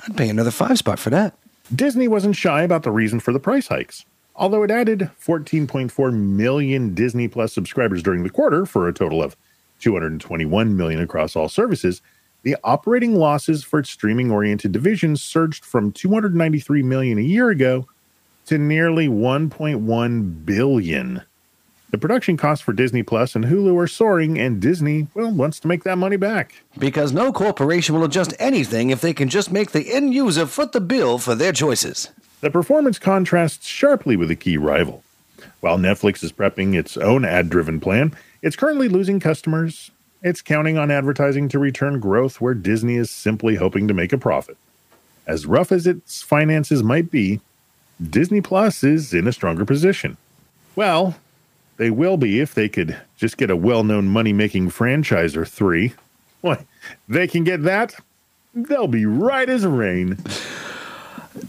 I'd 0.02 0.16
pay 0.16 0.28
another 0.28 0.50
5 0.50 0.76
spot 0.76 0.98
for 0.98 1.08
that. 1.11 1.34
Disney 1.74 2.06
wasn't 2.06 2.37
shy 2.37 2.62
about 2.62 2.82
the 2.82 2.90
reason 2.90 3.20
for 3.20 3.32
the 3.32 3.40
price 3.40 3.68
hikes. 3.68 4.04
Although 4.37 4.62
it 4.62 4.70
added 4.70 5.11
14.4 5.20 6.12
million 6.12 6.94
Disney 6.94 7.26
Plus 7.26 7.52
subscribers 7.52 8.02
during 8.02 8.22
the 8.22 8.30
quarter 8.30 8.66
for 8.66 8.87
a 8.87 8.92
total 8.92 9.22
of 9.22 9.34
221 9.80 10.76
million 10.76 11.00
across 11.00 11.37
all 11.37 11.48
services, 11.48 12.02
the 12.42 12.56
operating 12.64 13.16
losses 13.16 13.64
for 13.64 13.78
its 13.78 13.90
streaming 13.90 14.30
oriented 14.30 14.72
divisions 14.72 15.22
surged 15.22 15.64
from 15.64 15.90
293 15.90 16.82
million 16.82 17.18
a 17.18 17.22
year 17.22 17.48
ago 17.48 17.87
to 18.46 18.58
nearly 18.58 19.08
1.1 19.08 20.44
billion. 20.44 21.22
The 21.90 21.98
production 21.98 22.37
costs 22.37 22.62
for 22.62 22.74
Disney 22.74 23.03
Plus 23.03 23.35
and 23.35 23.46
Hulu 23.46 23.83
are 23.83 23.87
soaring, 23.87 24.38
and 24.38 24.61
Disney, 24.61 25.07
well, 25.14 25.31
wants 25.31 25.59
to 25.61 25.68
make 25.68 25.85
that 25.85 25.96
money 25.96 26.16
back. 26.16 26.62
Because 26.79 27.12
no 27.12 27.33
corporation 27.33 27.94
will 27.94 28.05
adjust 28.05 28.35
anything 28.38 28.90
if 28.90 29.01
they 29.01 29.14
can 29.14 29.31
just 29.31 29.51
make 29.51 29.70
the 29.70 29.90
end 29.90 30.12
user 30.12 30.44
foot 30.44 30.72
the 30.72 30.83
bill 30.83 31.18
for 31.18 31.35
their 31.35 31.53
choices. 31.53 32.11
The 32.42 32.51
performance 32.51 32.98
contrasts 32.98 33.66
sharply 33.66 34.16
with 34.16 34.31
a 34.31 34.37
key 34.37 34.59
rival. 34.59 35.03
While 35.61 35.79
Netflix 35.79 36.22
is 36.22 36.31
prepping 36.31 36.74
its 36.74 36.98
own 36.98 37.24
ad 37.24 37.48
driven 37.48 37.81
plan, 37.81 38.14
it's 38.42 38.55
currently 38.55 38.88
losing 38.88 39.18
customers. 39.18 39.90
It's 40.22 40.42
counting 40.42 40.77
on 40.77 40.90
advertising 40.90 41.48
to 41.48 41.59
return 41.59 42.01
growth 42.01 42.40
where 42.40 42.55
Disney 42.55 42.96
is 42.96 43.11
simply 43.11 43.55
hoping 43.55 43.88
to 43.88 43.94
make 43.94 44.12
a 44.12 44.18
profit. 44.18 44.59
As 45.27 45.46
rough 45.46 45.72
as 45.72 45.87
its 45.87 46.22
finances 46.22 46.83
might 46.83 47.11
be, 47.11 47.40
Disney 48.03 48.40
Plus 48.40 48.85
is 48.85 49.14
in 49.14 49.27
a 49.27 49.33
stronger 49.33 49.64
position. 49.64 50.16
Well, 50.77 51.16
they 51.79 51.91
will 51.91 52.17
be 52.17 52.41
if 52.41 52.55
they 52.55 52.69
could 52.69 52.99
just 53.17 53.38
get 53.38 53.51
a 53.51 53.57
well 53.57 53.83
known 53.83 54.09
money 54.09 54.33
making 54.33 54.69
franchise 54.71 55.35
or 55.35 55.47
three. 55.47 55.95
Why, 56.43 56.67
they 57.09 57.27
can 57.27 57.45
get 57.45 57.62
that? 57.62 57.95
They'll 58.55 58.88
be 58.88 59.07
right 59.07 59.49
as 59.49 59.64
rain. 59.64 60.19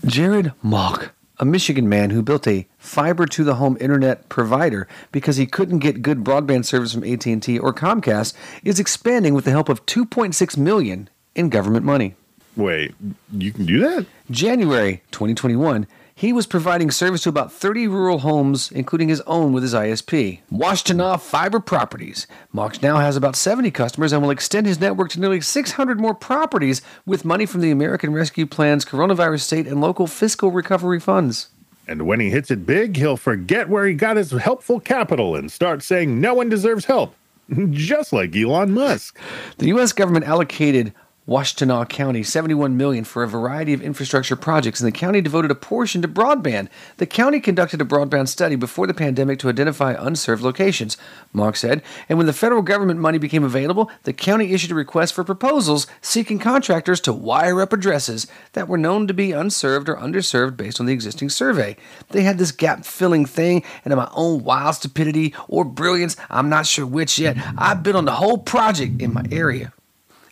Jared 0.05 0.53
Mauch, 0.61 1.09
a 1.39 1.45
Michigan 1.45 1.89
man 1.89 2.11
who 2.11 2.21
built 2.21 2.47
a 2.47 2.67
fiber 2.77 3.25
to 3.25 3.43
the 3.43 3.55
home 3.55 3.77
internet 3.79 4.29
provider 4.29 4.87
because 5.11 5.37
he 5.37 5.45
couldn't 5.45 5.79
get 5.79 6.01
good 6.01 6.23
broadband 6.23 6.65
service 6.65 6.93
from 6.93 7.03
AT&T 7.03 7.57
or 7.59 7.73
Comcast, 7.73 8.33
is 8.63 8.79
expanding 8.79 9.33
with 9.33 9.45
the 9.45 9.51
help 9.51 9.69
of 9.69 9.85
2.6 9.85 10.57
million 10.57 11.09
in 11.35 11.49
government 11.49 11.85
money. 11.85 12.15
Wait, 12.55 12.93
you 13.31 13.51
can 13.51 13.65
do 13.65 13.79
that? 13.79 14.05
January 14.29 15.01
2021, 15.11 15.87
he 16.19 16.33
was 16.33 16.45
providing 16.45 16.91
service 16.91 17.23
to 17.23 17.29
about 17.29 17.49
30 17.49 17.87
rural 17.87 18.19
homes, 18.19 18.73
including 18.73 19.07
his 19.07 19.21
own 19.21 19.53
with 19.53 19.63
his 19.63 19.73
ISP, 19.73 20.41
Washtenaw 20.51 21.21
Fiber 21.21 21.61
Properties. 21.61 22.27
Mox 22.51 22.81
now 22.81 22.97
has 22.97 23.15
about 23.15 23.37
70 23.37 23.71
customers 23.71 24.11
and 24.11 24.21
will 24.21 24.29
extend 24.29 24.67
his 24.67 24.81
network 24.81 25.11
to 25.11 25.19
nearly 25.21 25.39
600 25.39 25.97
more 25.97 26.13
properties 26.13 26.81
with 27.05 27.23
money 27.23 27.45
from 27.45 27.61
the 27.61 27.71
American 27.71 28.11
Rescue 28.11 28.45
Plan's 28.45 28.83
coronavirus 28.83 29.43
state 29.43 29.65
and 29.65 29.79
local 29.79 30.07
fiscal 30.07 30.51
recovery 30.51 30.99
funds. 30.99 31.47
And 31.87 32.05
when 32.05 32.19
he 32.19 32.29
hits 32.29 32.51
it 32.51 32.65
big, 32.65 32.97
he'll 32.97 33.15
forget 33.15 33.69
where 33.69 33.87
he 33.87 33.93
got 33.93 34.17
his 34.17 34.31
helpful 34.31 34.81
capital 34.81 35.37
and 35.37 35.49
start 35.49 35.83
saying 35.83 36.19
no 36.19 36.33
one 36.33 36.49
deserves 36.49 36.83
help. 36.83 37.15
Just 37.69 38.11
like 38.11 38.35
Elon 38.35 38.73
Musk. 38.73 39.17
The 39.57 39.67
U.S. 39.67 39.93
government 39.93 40.25
allocated 40.25 40.93
Washtenaw 41.29 41.87
County 41.87 42.23
71 42.23 42.75
million 42.75 43.03
for 43.03 43.21
a 43.21 43.27
variety 43.27 43.71
of 43.71 43.83
infrastructure 43.83 44.35
projects 44.35 44.79
and 44.79 44.87
the 44.87 44.97
county 44.97 45.21
devoted 45.21 45.51
a 45.51 45.55
portion 45.55 46.01
to 46.01 46.07
broadband. 46.07 46.69
The 46.97 47.05
county 47.05 47.39
conducted 47.39 47.79
a 47.79 47.85
broadband 47.85 48.29
study 48.29 48.55
before 48.55 48.87
the 48.87 48.95
pandemic 48.95 49.37
to 49.39 49.49
identify 49.49 49.93
unserved 49.93 50.41
locations, 50.41 50.97
Mauch 51.31 51.55
said, 51.55 51.83
and 52.09 52.17
when 52.17 52.25
the 52.25 52.33
federal 52.33 52.63
government 52.63 52.99
money 52.99 53.19
became 53.19 53.43
available, 53.43 53.91
the 54.05 54.11
county 54.11 54.53
issued 54.53 54.71
a 54.71 54.75
request 54.75 55.13
for 55.13 55.23
proposals 55.23 55.85
seeking 56.01 56.39
contractors 56.39 56.99
to 57.01 57.13
wire 57.13 57.61
up 57.61 57.73
addresses 57.73 58.25
that 58.53 58.67
were 58.67 58.75
known 58.75 59.05
to 59.05 59.13
be 59.13 59.31
unserved 59.31 59.87
or 59.87 59.97
underserved 59.97 60.57
based 60.57 60.79
on 60.79 60.87
the 60.87 60.93
existing 60.93 61.29
survey. 61.29 61.77
They 62.09 62.23
had 62.23 62.39
this 62.39 62.51
gap 62.51 62.85
filling 62.85 63.27
thing, 63.27 63.63
and 63.85 63.93
in 63.93 63.99
my 63.99 64.09
own 64.15 64.43
wild 64.43 64.73
stupidity 64.73 65.35
or 65.47 65.63
brilliance, 65.63 66.17
I'm 66.31 66.49
not 66.49 66.65
sure 66.65 66.87
which 66.87 67.19
yet, 67.19 67.37
I 67.55 67.75
bid 67.75 67.95
on 67.95 68.05
the 68.05 68.13
whole 68.13 68.39
project 68.39 68.99
in 68.99 69.13
my 69.13 69.25
area 69.31 69.73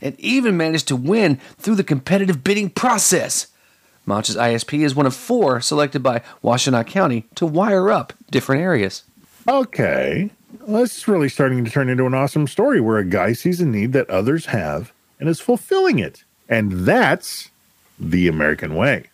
and 0.01 0.19
even 0.19 0.57
managed 0.57 0.87
to 0.89 0.95
win 0.95 1.39
through 1.57 1.75
the 1.75 1.83
competitive 1.83 2.43
bidding 2.43 2.69
process. 2.69 3.47
Mauch's 4.05 4.37
ISP 4.37 4.85
is 4.85 4.95
one 4.95 5.05
of 5.05 5.15
four 5.15 5.59
selected 5.59 6.01
by 6.01 6.21
Washtenaw 6.43 6.87
County 6.87 7.25
to 7.35 7.45
wire 7.45 7.91
up 7.91 8.13
different 8.31 8.61
areas. 8.61 9.03
Okay. 9.47 10.29
Well, 10.61 10.81
this 10.81 10.97
is 10.97 11.07
really 11.07 11.29
starting 11.29 11.65
to 11.65 11.71
turn 11.71 11.89
into 11.89 12.05
an 12.05 12.13
awesome 12.13 12.47
story 12.47 12.79
where 12.79 12.97
a 12.97 13.05
guy 13.05 13.33
sees 13.33 13.59
a 13.59 13.65
need 13.65 13.93
that 13.93 14.09
others 14.09 14.47
have 14.47 14.93
and 15.19 15.27
is 15.27 15.41
fulfilling 15.41 15.99
it. 15.99 16.23
And 16.47 16.71
that's 16.85 17.49
the 17.99 18.27
American 18.27 18.75
way. 18.75 19.05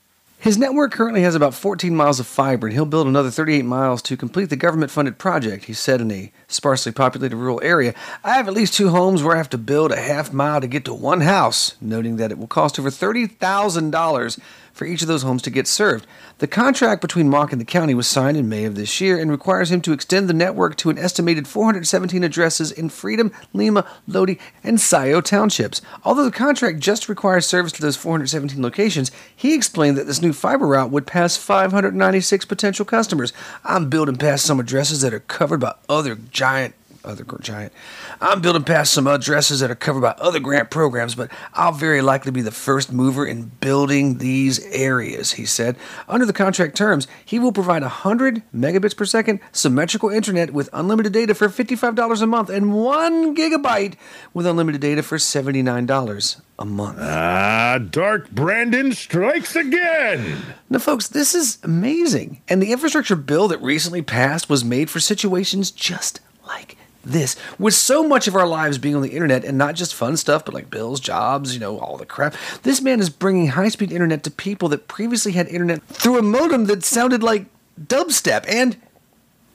His 0.44 0.58
network 0.58 0.92
currently 0.92 1.22
has 1.22 1.36
about 1.36 1.54
14 1.54 1.96
miles 1.96 2.20
of 2.20 2.28
fiber, 2.28 2.68
and 2.68 2.74
he'll 2.74 2.86
build 2.86 3.08
another 3.08 3.32
38 3.32 3.64
miles 3.64 4.02
to 4.02 4.18
complete 4.18 4.50
the 4.50 4.58
government 4.58 4.92
funded 4.92 5.18
project, 5.18 5.64
he 5.64 5.74
said 5.74 6.02
in 6.02 6.12
a 6.12 6.34
sparsely 6.50 6.92
populated 6.92 7.38
rural 7.38 7.62
area. 7.64 7.96
I 8.26 8.34
have 8.34 8.50
at 8.50 8.54
least 8.54 8.74
two 8.74 8.90
homes 8.90 9.24
where 9.24 9.36
I 9.36 9.38
have 9.38 9.50
to 9.52 9.58
build 9.58 9.94
a 9.94 10.02
half 10.02 10.34
mile 10.34 10.60
to 10.60 10.68
get 10.68 10.84
to 10.84 10.94
one 10.94 11.22
house, 11.22 11.76
noting 11.80 12.18
that 12.18 12.30
it 12.30 12.38
will 12.38 12.48
cost 12.48 12.78
over 12.78 12.90
$30,000 12.90 14.40
for 14.74 14.86
each 14.86 15.02
of 15.02 15.08
those 15.08 15.22
homes 15.22 15.42
to 15.44 15.50
get 15.50 15.68
served. 15.68 16.06
The 16.40 16.48
contract 16.48 17.02
between 17.02 17.30
Mauch 17.30 17.52
and 17.52 17.62
the 17.62 17.66
county 17.66 17.94
was 17.94 18.08
signed 18.08 18.36
in 18.36 18.50
May 18.50 18.66
of 18.66 18.76
this 18.76 19.00
year 19.00 19.20
and 19.20 19.32
requires 19.32 19.72
him 19.72 19.82
to 19.82 19.94
extend 19.94 20.28
the 20.28 20.34
network 20.34 20.76
to 20.78 20.90
an 20.90 20.98
estimated 20.98 21.48
417 21.48 22.24
addresses 22.24 22.72
in 22.72 22.90
Freedom, 22.90 23.32
Lima, 23.54 23.88
Lodi, 24.08 24.40
and 24.64 24.82
Scio 24.82 25.22
townships. 25.22 25.82
Although 26.04 26.26
the 26.26 26.32
contract 26.32 26.80
just 26.80 27.08
requires 27.08 27.46
service 27.46 27.72
to 27.74 27.82
those 27.82 27.96
417 27.96 28.62
locations, 28.62 29.12
he 29.36 29.54
explained 29.54 29.98
that 29.98 30.08
this 30.08 30.22
new 30.22 30.34
fiber 30.34 30.68
route 30.68 30.92
would 30.92 31.08
pass 31.08 31.38
596 31.38 32.46
potential 32.46 32.86
customers. 32.86 33.32
I'm 33.64 33.90
building 33.90 34.18
past 34.18 34.46
some 34.46 34.60
addresses 34.60 35.02
that 35.02 35.14
are 35.14 35.20
covered 35.20 35.60
by 35.60 35.76
other 35.88 36.16
giant 36.16 36.74
other 37.04 37.26
giant. 37.42 37.74
I'm 38.22 38.42
building 38.42 38.64
past 38.64 38.94
some 38.94 39.08
addresses 39.08 39.60
that 39.60 39.72
are 39.72 39.76
covered 39.76 40.02
by 40.02 40.16
other 40.18 40.40
grant 40.40 40.70
programs, 40.70 41.16
but 41.16 41.32
I'll 41.54 41.72
very 41.72 42.02
likely 42.02 42.32
be 42.32 42.42
the 42.42 42.52
first 42.52 42.92
mover 42.92 43.26
in 43.26 43.52
building 43.60 44.18
these 44.18 44.60
areas, 44.68 45.34
he 45.34 45.46
said. 45.46 45.78
Under 46.08 46.26
the 46.26 46.34
contract 46.34 46.76
terms, 46.76 47.08
he 47.26 47.40
will 47.40 47.52
provide 47.52 47.82
100 47.82 48.44
megabits 48.54 48.96
per 48.96 49.06
second 49.06 49.40
symmetrical 49.52 50.10
internet 50.10 50.52
with 50.54 50.70
unlimited 50.74 51.14
data 51.14 51.34
for 51.34 51.50
$55 51.50 52.22
a 52.22 52.28
month 52.28 52.50
and 52.50 52.74
1 52.74 53.36
gigabyte 53.36 53.96
with 54.34 54.46
unlimited 54.46 54.82
data 54.82 55.04
for 55.04 55.18
$79 55.18 56.42
a 56.60 56.66
month. 56.66 56.98
Ah, 57.02 57.80
Dark 57.90 58.30
Brandon 58.32 58.94
strikes 58.94 59.56
again. 59.56 60.42
Now, 60.70 60.80
folks, 60.80 61.08
this 61.08 61.36
is 61.36 61.58
amazing. 61.64 62.42
And 62.48 62.62
the 62.62 62.72
infrastructure 62.72 63.16
bill 63.16 63.48
that 63.50 63.62
recently 63.62 64.02
passed 64.02 64.50
was 64.50 64.64
made 64.64 64.90
for 64.90 65.00
situations 65.00 65.72
just 65.72 66.20
like 66.48 66.78
this. 67.04 67.36
With 67.60 67.74
so 67.74 68.08
much 68.08 68.28
of 68.28 68.36
our 68.36 68.48
lives 68.48 68.78
being 68.78 68.96
on 68.96 69.02
the 69.02 69.12
internet 69.12 69.44
and 69.44 69.58
not 69.58 69.76
just 69.76 69.94
fun 69.94 70.18
stuff 70.18 70.46
but 70.46 70.54
like 70.54 70.70
bills 70.70 71.00
jobs 71.00 71.54
you 71.54 71.60
know 71.60 71.80
all 71.80 71.98
the 71.98 72.06
crap 72.06 72.36
this 72.64 72.82
man 72.82 73.00
is 73.00 73.10
bringing 73.10 73.48
high-speed 73.48 73.92
internet 73.92 74.24
to 74.24 74.32
people 74.32 74.70
that 74.70 74.88
previously 74.88 75.34
had 75.34 75.48
internet 75.48 75.84
through 75.84 76.18
a 76.18 76.22
modem 76.22 76.66
that 76.66 76.84
sounded 76.84 77.22
like 77.22 77.46
dubstep 77.80 78.46
and 78.48 78.78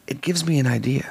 it 0.06 0.20
gives 0.20 0.46
me 0.46 0.58
an 0.58 0.66
idea. 0.66 1.11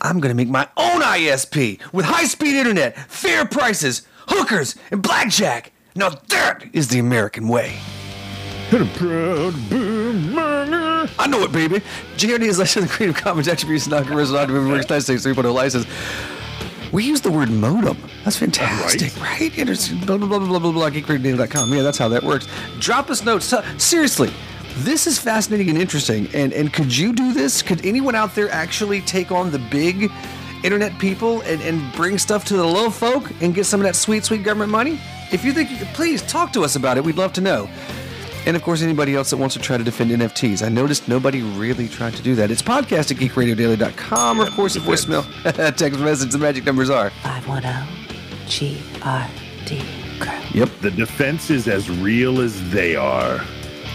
I'm 0.00 0.18
going 0.18 0.30
to 0.30 0.36
make 0.36 0.48
my 0.48 0.68
own 0.76 1.00
isp 1.02 1.80
with 1.92 2.04
high-speed 2.04 2.54
internet 2.54 2.96
fair 3.10 3.44
prices 3.44 4.06
hookers 4.28 4.76
and 4.90 5.02
blackjack. 5.02 5.72
Now 5.94 6.10
that 6.28 6.64
is 6.72 6.88
the 6.88 6.98
american 6.98 7.48
way 7.48 7.78
I 8.72 8.78
know 11.28 11.42
it, 11.42 11.52
baby. 11.52 11.82
GRD 12.16 12.42
is 12.42 12.58
licensed 12.58 12.88
the 12.88 12.94
Creative 12.94 13.14
Commons 13.14 13.46
Attribution 13.46 13.90
Non-Commercial 13.90 14.34
Non-Movie 14.34 14.70
Works 14.70 14.86
United 14.88 15.02
States 15.02 15.26
3.0 15.26 15.52
license. 15.52 15.86
We 16.90 17.04
use 17.04 17.20
the 17.20 17.30
word 17.30 17.50
modem. 17.50 17.98
That's 18.24 18.38
fantastic, 18.38 19.14
right? 19.20 19.40
right? 19.40 19.58
Inter- 19.58 20.06
blah, 20.06 20.16
blah, 20.16 20.26
blah, 20.26 20.38
blah, 20.38 20.58
blah, 20.58 20.72
blah, 20.72 20.90
geekradiodaily.com. 20.90 21.72
Yeah, 21.72 21.82
that's 21.82 21.98
how 21.98 22.08
that 22.08 22.22
works. 22.22 22.46
Drop 22.78 23.10
us 23.10 23.22
notes. 23.22 23.52
Seriously, 23.76 24.30
this 24.76 25.06
is 25.06 25.18
fascinating 25.18 25.68
and 25.68 25.78
interesting. 25.78 26.28
And, 26.32 26.54
and 26.54 26.72
could 26.72 26.96
you 26.96 27.12
do 27.12 27.34
this? 27.34 27.60
Could 27.60 27.84
anyone 27.84 28.14
out 28.14 28.34
there 28.34 28.50
actually 28.50 29.02
take 29.02 29.30
on 29.30 29.50
the 29.50 29.58
big 29.58 30.10
internet 30.64 30.98
people 30.98 31.42
and, 31.42 31.60
and 31.60 31.92
bring 31.94 32.16
stuff 32.16 32.46
to 32.46 32.56
the 32.56 32.64
little 32.64 32.90
folk 32.90 33.30
and 33.42 33.54
get 33.54 33.66
some 33.66 33.80
of 33.80 33.84
that 33.84 33.96
sweet, 33.96 34.24
sweet 34.24 34.44
government 34.44 34.70
money? 34.70 34.98
If 35.30 35.44
you 35.44 35.52
think, 35.52 35.68
please 35.94 36.22
talk 36.22 36.52
to 36.54 36.62
us 36.62 36.76
about 36.76 36.96
it. 36.96 37.04
We'd 37.04 37.16
love 37.16 37.34
to 37.34 37.42
know. 37.42 37.68
And 38.44 38.56
of 38.56 38.62
course, 38.62 38.82
anybody 38.82 39.14
else 39.14 39.30
that 39.30 39.36
wants 39.36 39.54
to 39.54 39.60
try 39.60 39.76
to 39.76 39.84
defend 39.84 40.10
NFTs. 40.10 40.64
I 40.64 40.68
noticed 40.68 41.06
nobody 41.08 41.42
really 41.42 41.88
tried 41.88 42.14
to 42.14 42.22
do 42.22 42.34
that. 42.34 42.50
It's 42.50 42.62
podcast 42.62 43.10
at 43.12 43.16
geekradiodaily.com 43.18 44.40
or, 44.40 44.46
of 44.46 44.50
course, 44.52 44.74
a 44.76 44.80
voicemail, 44.80 45.24
text 45.76 46.00
message. 46.00 46.32
The 46.32 46.38
magic 46.38 46.64
numbers 46.64 46.90
are 46.90 47.10
510 47.22 47.86
GRD 48.46 50.02
Yep. 50.54 50.68
The 50.80 50.90
defense 50.90 51.50
is 51.50 51.66
as 51.68 51.88
real 51.90 52.40
as 52.40 52.70
they 52.70 52.94
are. 52.96 53.38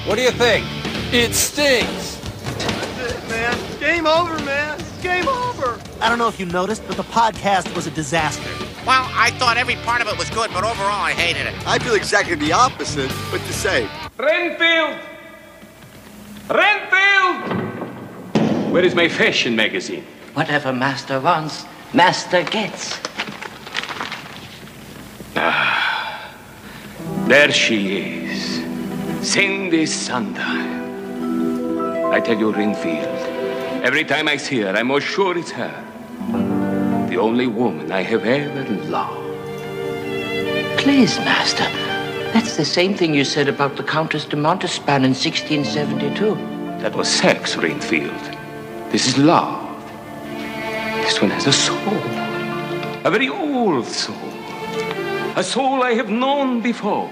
What 0.06 0.16
do 0.16 0.22
you 0.22 0.32
think? 0.32 0.66
It 1.14 1.34
stinks. 1.34 2.16
That's 2.18 3.14
it, 3.14 3.30
man. 3.30 3.80
Game 3.80 4.08
over, 4.08 4.38
man. 4.44 4.80
It's 4.80 5.02
game 5.02 5.28
over. 5.28 5.80
I 6.02 6.10
don't 6.10 6.18
know 6.18 6.28
if 6.28 6.40
you 6.40 6.46
noticed, 6.46 6.84
but 6.88 6.98
the 6.98 7.04
podcast 7.04 7.74
was 7.76 7.88
a 7.88 7.92
disaster. 7.92 8.50
Well, 8.88 9.06
I 9.12 9.32
thought 9.32 9.58
every 9.58 9.76
part 9.76 10.02
of 10.02 10.08
it 10.08 10.18
was 10.18 10.30
good, 10.30 10.50
but 10.54 10.64
overall 10.64 11.04
I 11.04 11.12
hated 11.12 11.46
it. 11.46 11.54
I 11.68 11.78
feel 11.78 11.96
exactly 11.96 12.36
the 12.36 12.54
opposite. 12.54 13.12
but 13.30 13.42
the 13.42 13.52
same. 13.52 13.90
Renfield! 14.18 14.98
Renfield! 16.48 17.52
Where 18.72 18.86
is 18.86 18.96
my 18.96 19.10
fashion 19.10 19.58
magazine? 19.58 20.06
Whatever 20.36 20.72
master 20.72 21.20
wants, 21.20 21.66
master 21.94 22.44
gets. 22.44 22.98
Ah, 25.36 26.34
there 27.28 27.52
she 27.52 28.24
is. 28.24 28.64
Cindy 29.22 29.86
Sondheim. 29.86 30.86
I 32.14 32.22
tell 32.22 32.40
you, 32.40 32.54
Renfield, 32.54 33.20
every 33.84 34.06
time 34.06 34.30
I 34.30 34.38
see 34.38 34.62
her, 34.62 34.70
I'm 34.70 34.88
more 34.88 35.02
sure 35.02 35.38
it's 35.38 35.52
her. 35.52 35.84
The 37.18 37.24
only 37.24 37.48
woman 37.48 37.92
I 37.92 38.04
have 38.04 38.26
ever 38.26 38.64
loved. 38.86 39.50
Please, 40.78 41.18
master. 41.22 41.68
That's 42.32 42.58
the 42.58 42.64
same 42.64 42.94
thing 42.94 43.16
you 43.16 43.26
said 43.26 43.48
about 43.48 43.76
the 43.76 43.82
Countess 43.82 44.24
de 44.24 44.38
Montespan 44.38 45.04
in 45.04 45.16
1672. 45.16 46.36
That 46.84 46.96
was 46.96 47.10
sex, 47.10 47.58
Renfield. 47.58 48.14
This 48.92 49.08
is 49.08 49.18
love. 49.18 49.68
This 51.02 51.20
one 51.20 51.32
has 51.32 51.48
a 51.48 51.52
soul. 51.52 51.98
A 53.04 53.10
very 53.10 53.30
old 53.30 53.88
soul. 53.88 54.16
A 55.36 55.44
soul 55.44 55.82
I 55.82 55.96
have 55.96 56.12
known 56.12 56.62
before. 56.62 57.10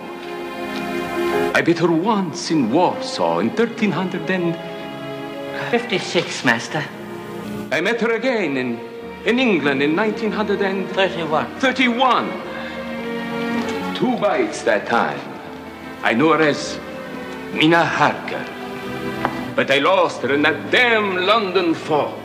I 1.56 1.64
met 1.66 1.80
her 1.80 1.92
once 1.92 2.52
in 2.52 2.72
Warsaw 2.72 3.40
in 3.40 3.50
1356, 3.50 6.46
master. 6.46 6.84
I 7.72 7.82
met 7.82 8.00
her 8.02 8.12
again 8.12 8.58
in, 8.58 8.95
in 9.26 9.40
England 9.40 9.82
in 9.82 9.96
1931. 9.96 11.60
31. 11.60 12.30
Two 13.96 14.18
bites 14.18 14.62
that 14.64 14.86
time. 14.88 15.20
I 16.04 16.14
know 16.14 16.34
her 16.34 16.42
as 16.42 16.80
Mina 17.54 17.84
Harker. 17.84 18.46
But 19.56 19.72
I 19.72 19.80
lost 19.80 20.22
her 20.22 20.34
in 20.34 20.42
that 20.44 20.70
damn 20.70 21.26
London 21.26 21.74
fog. 21.74 22.25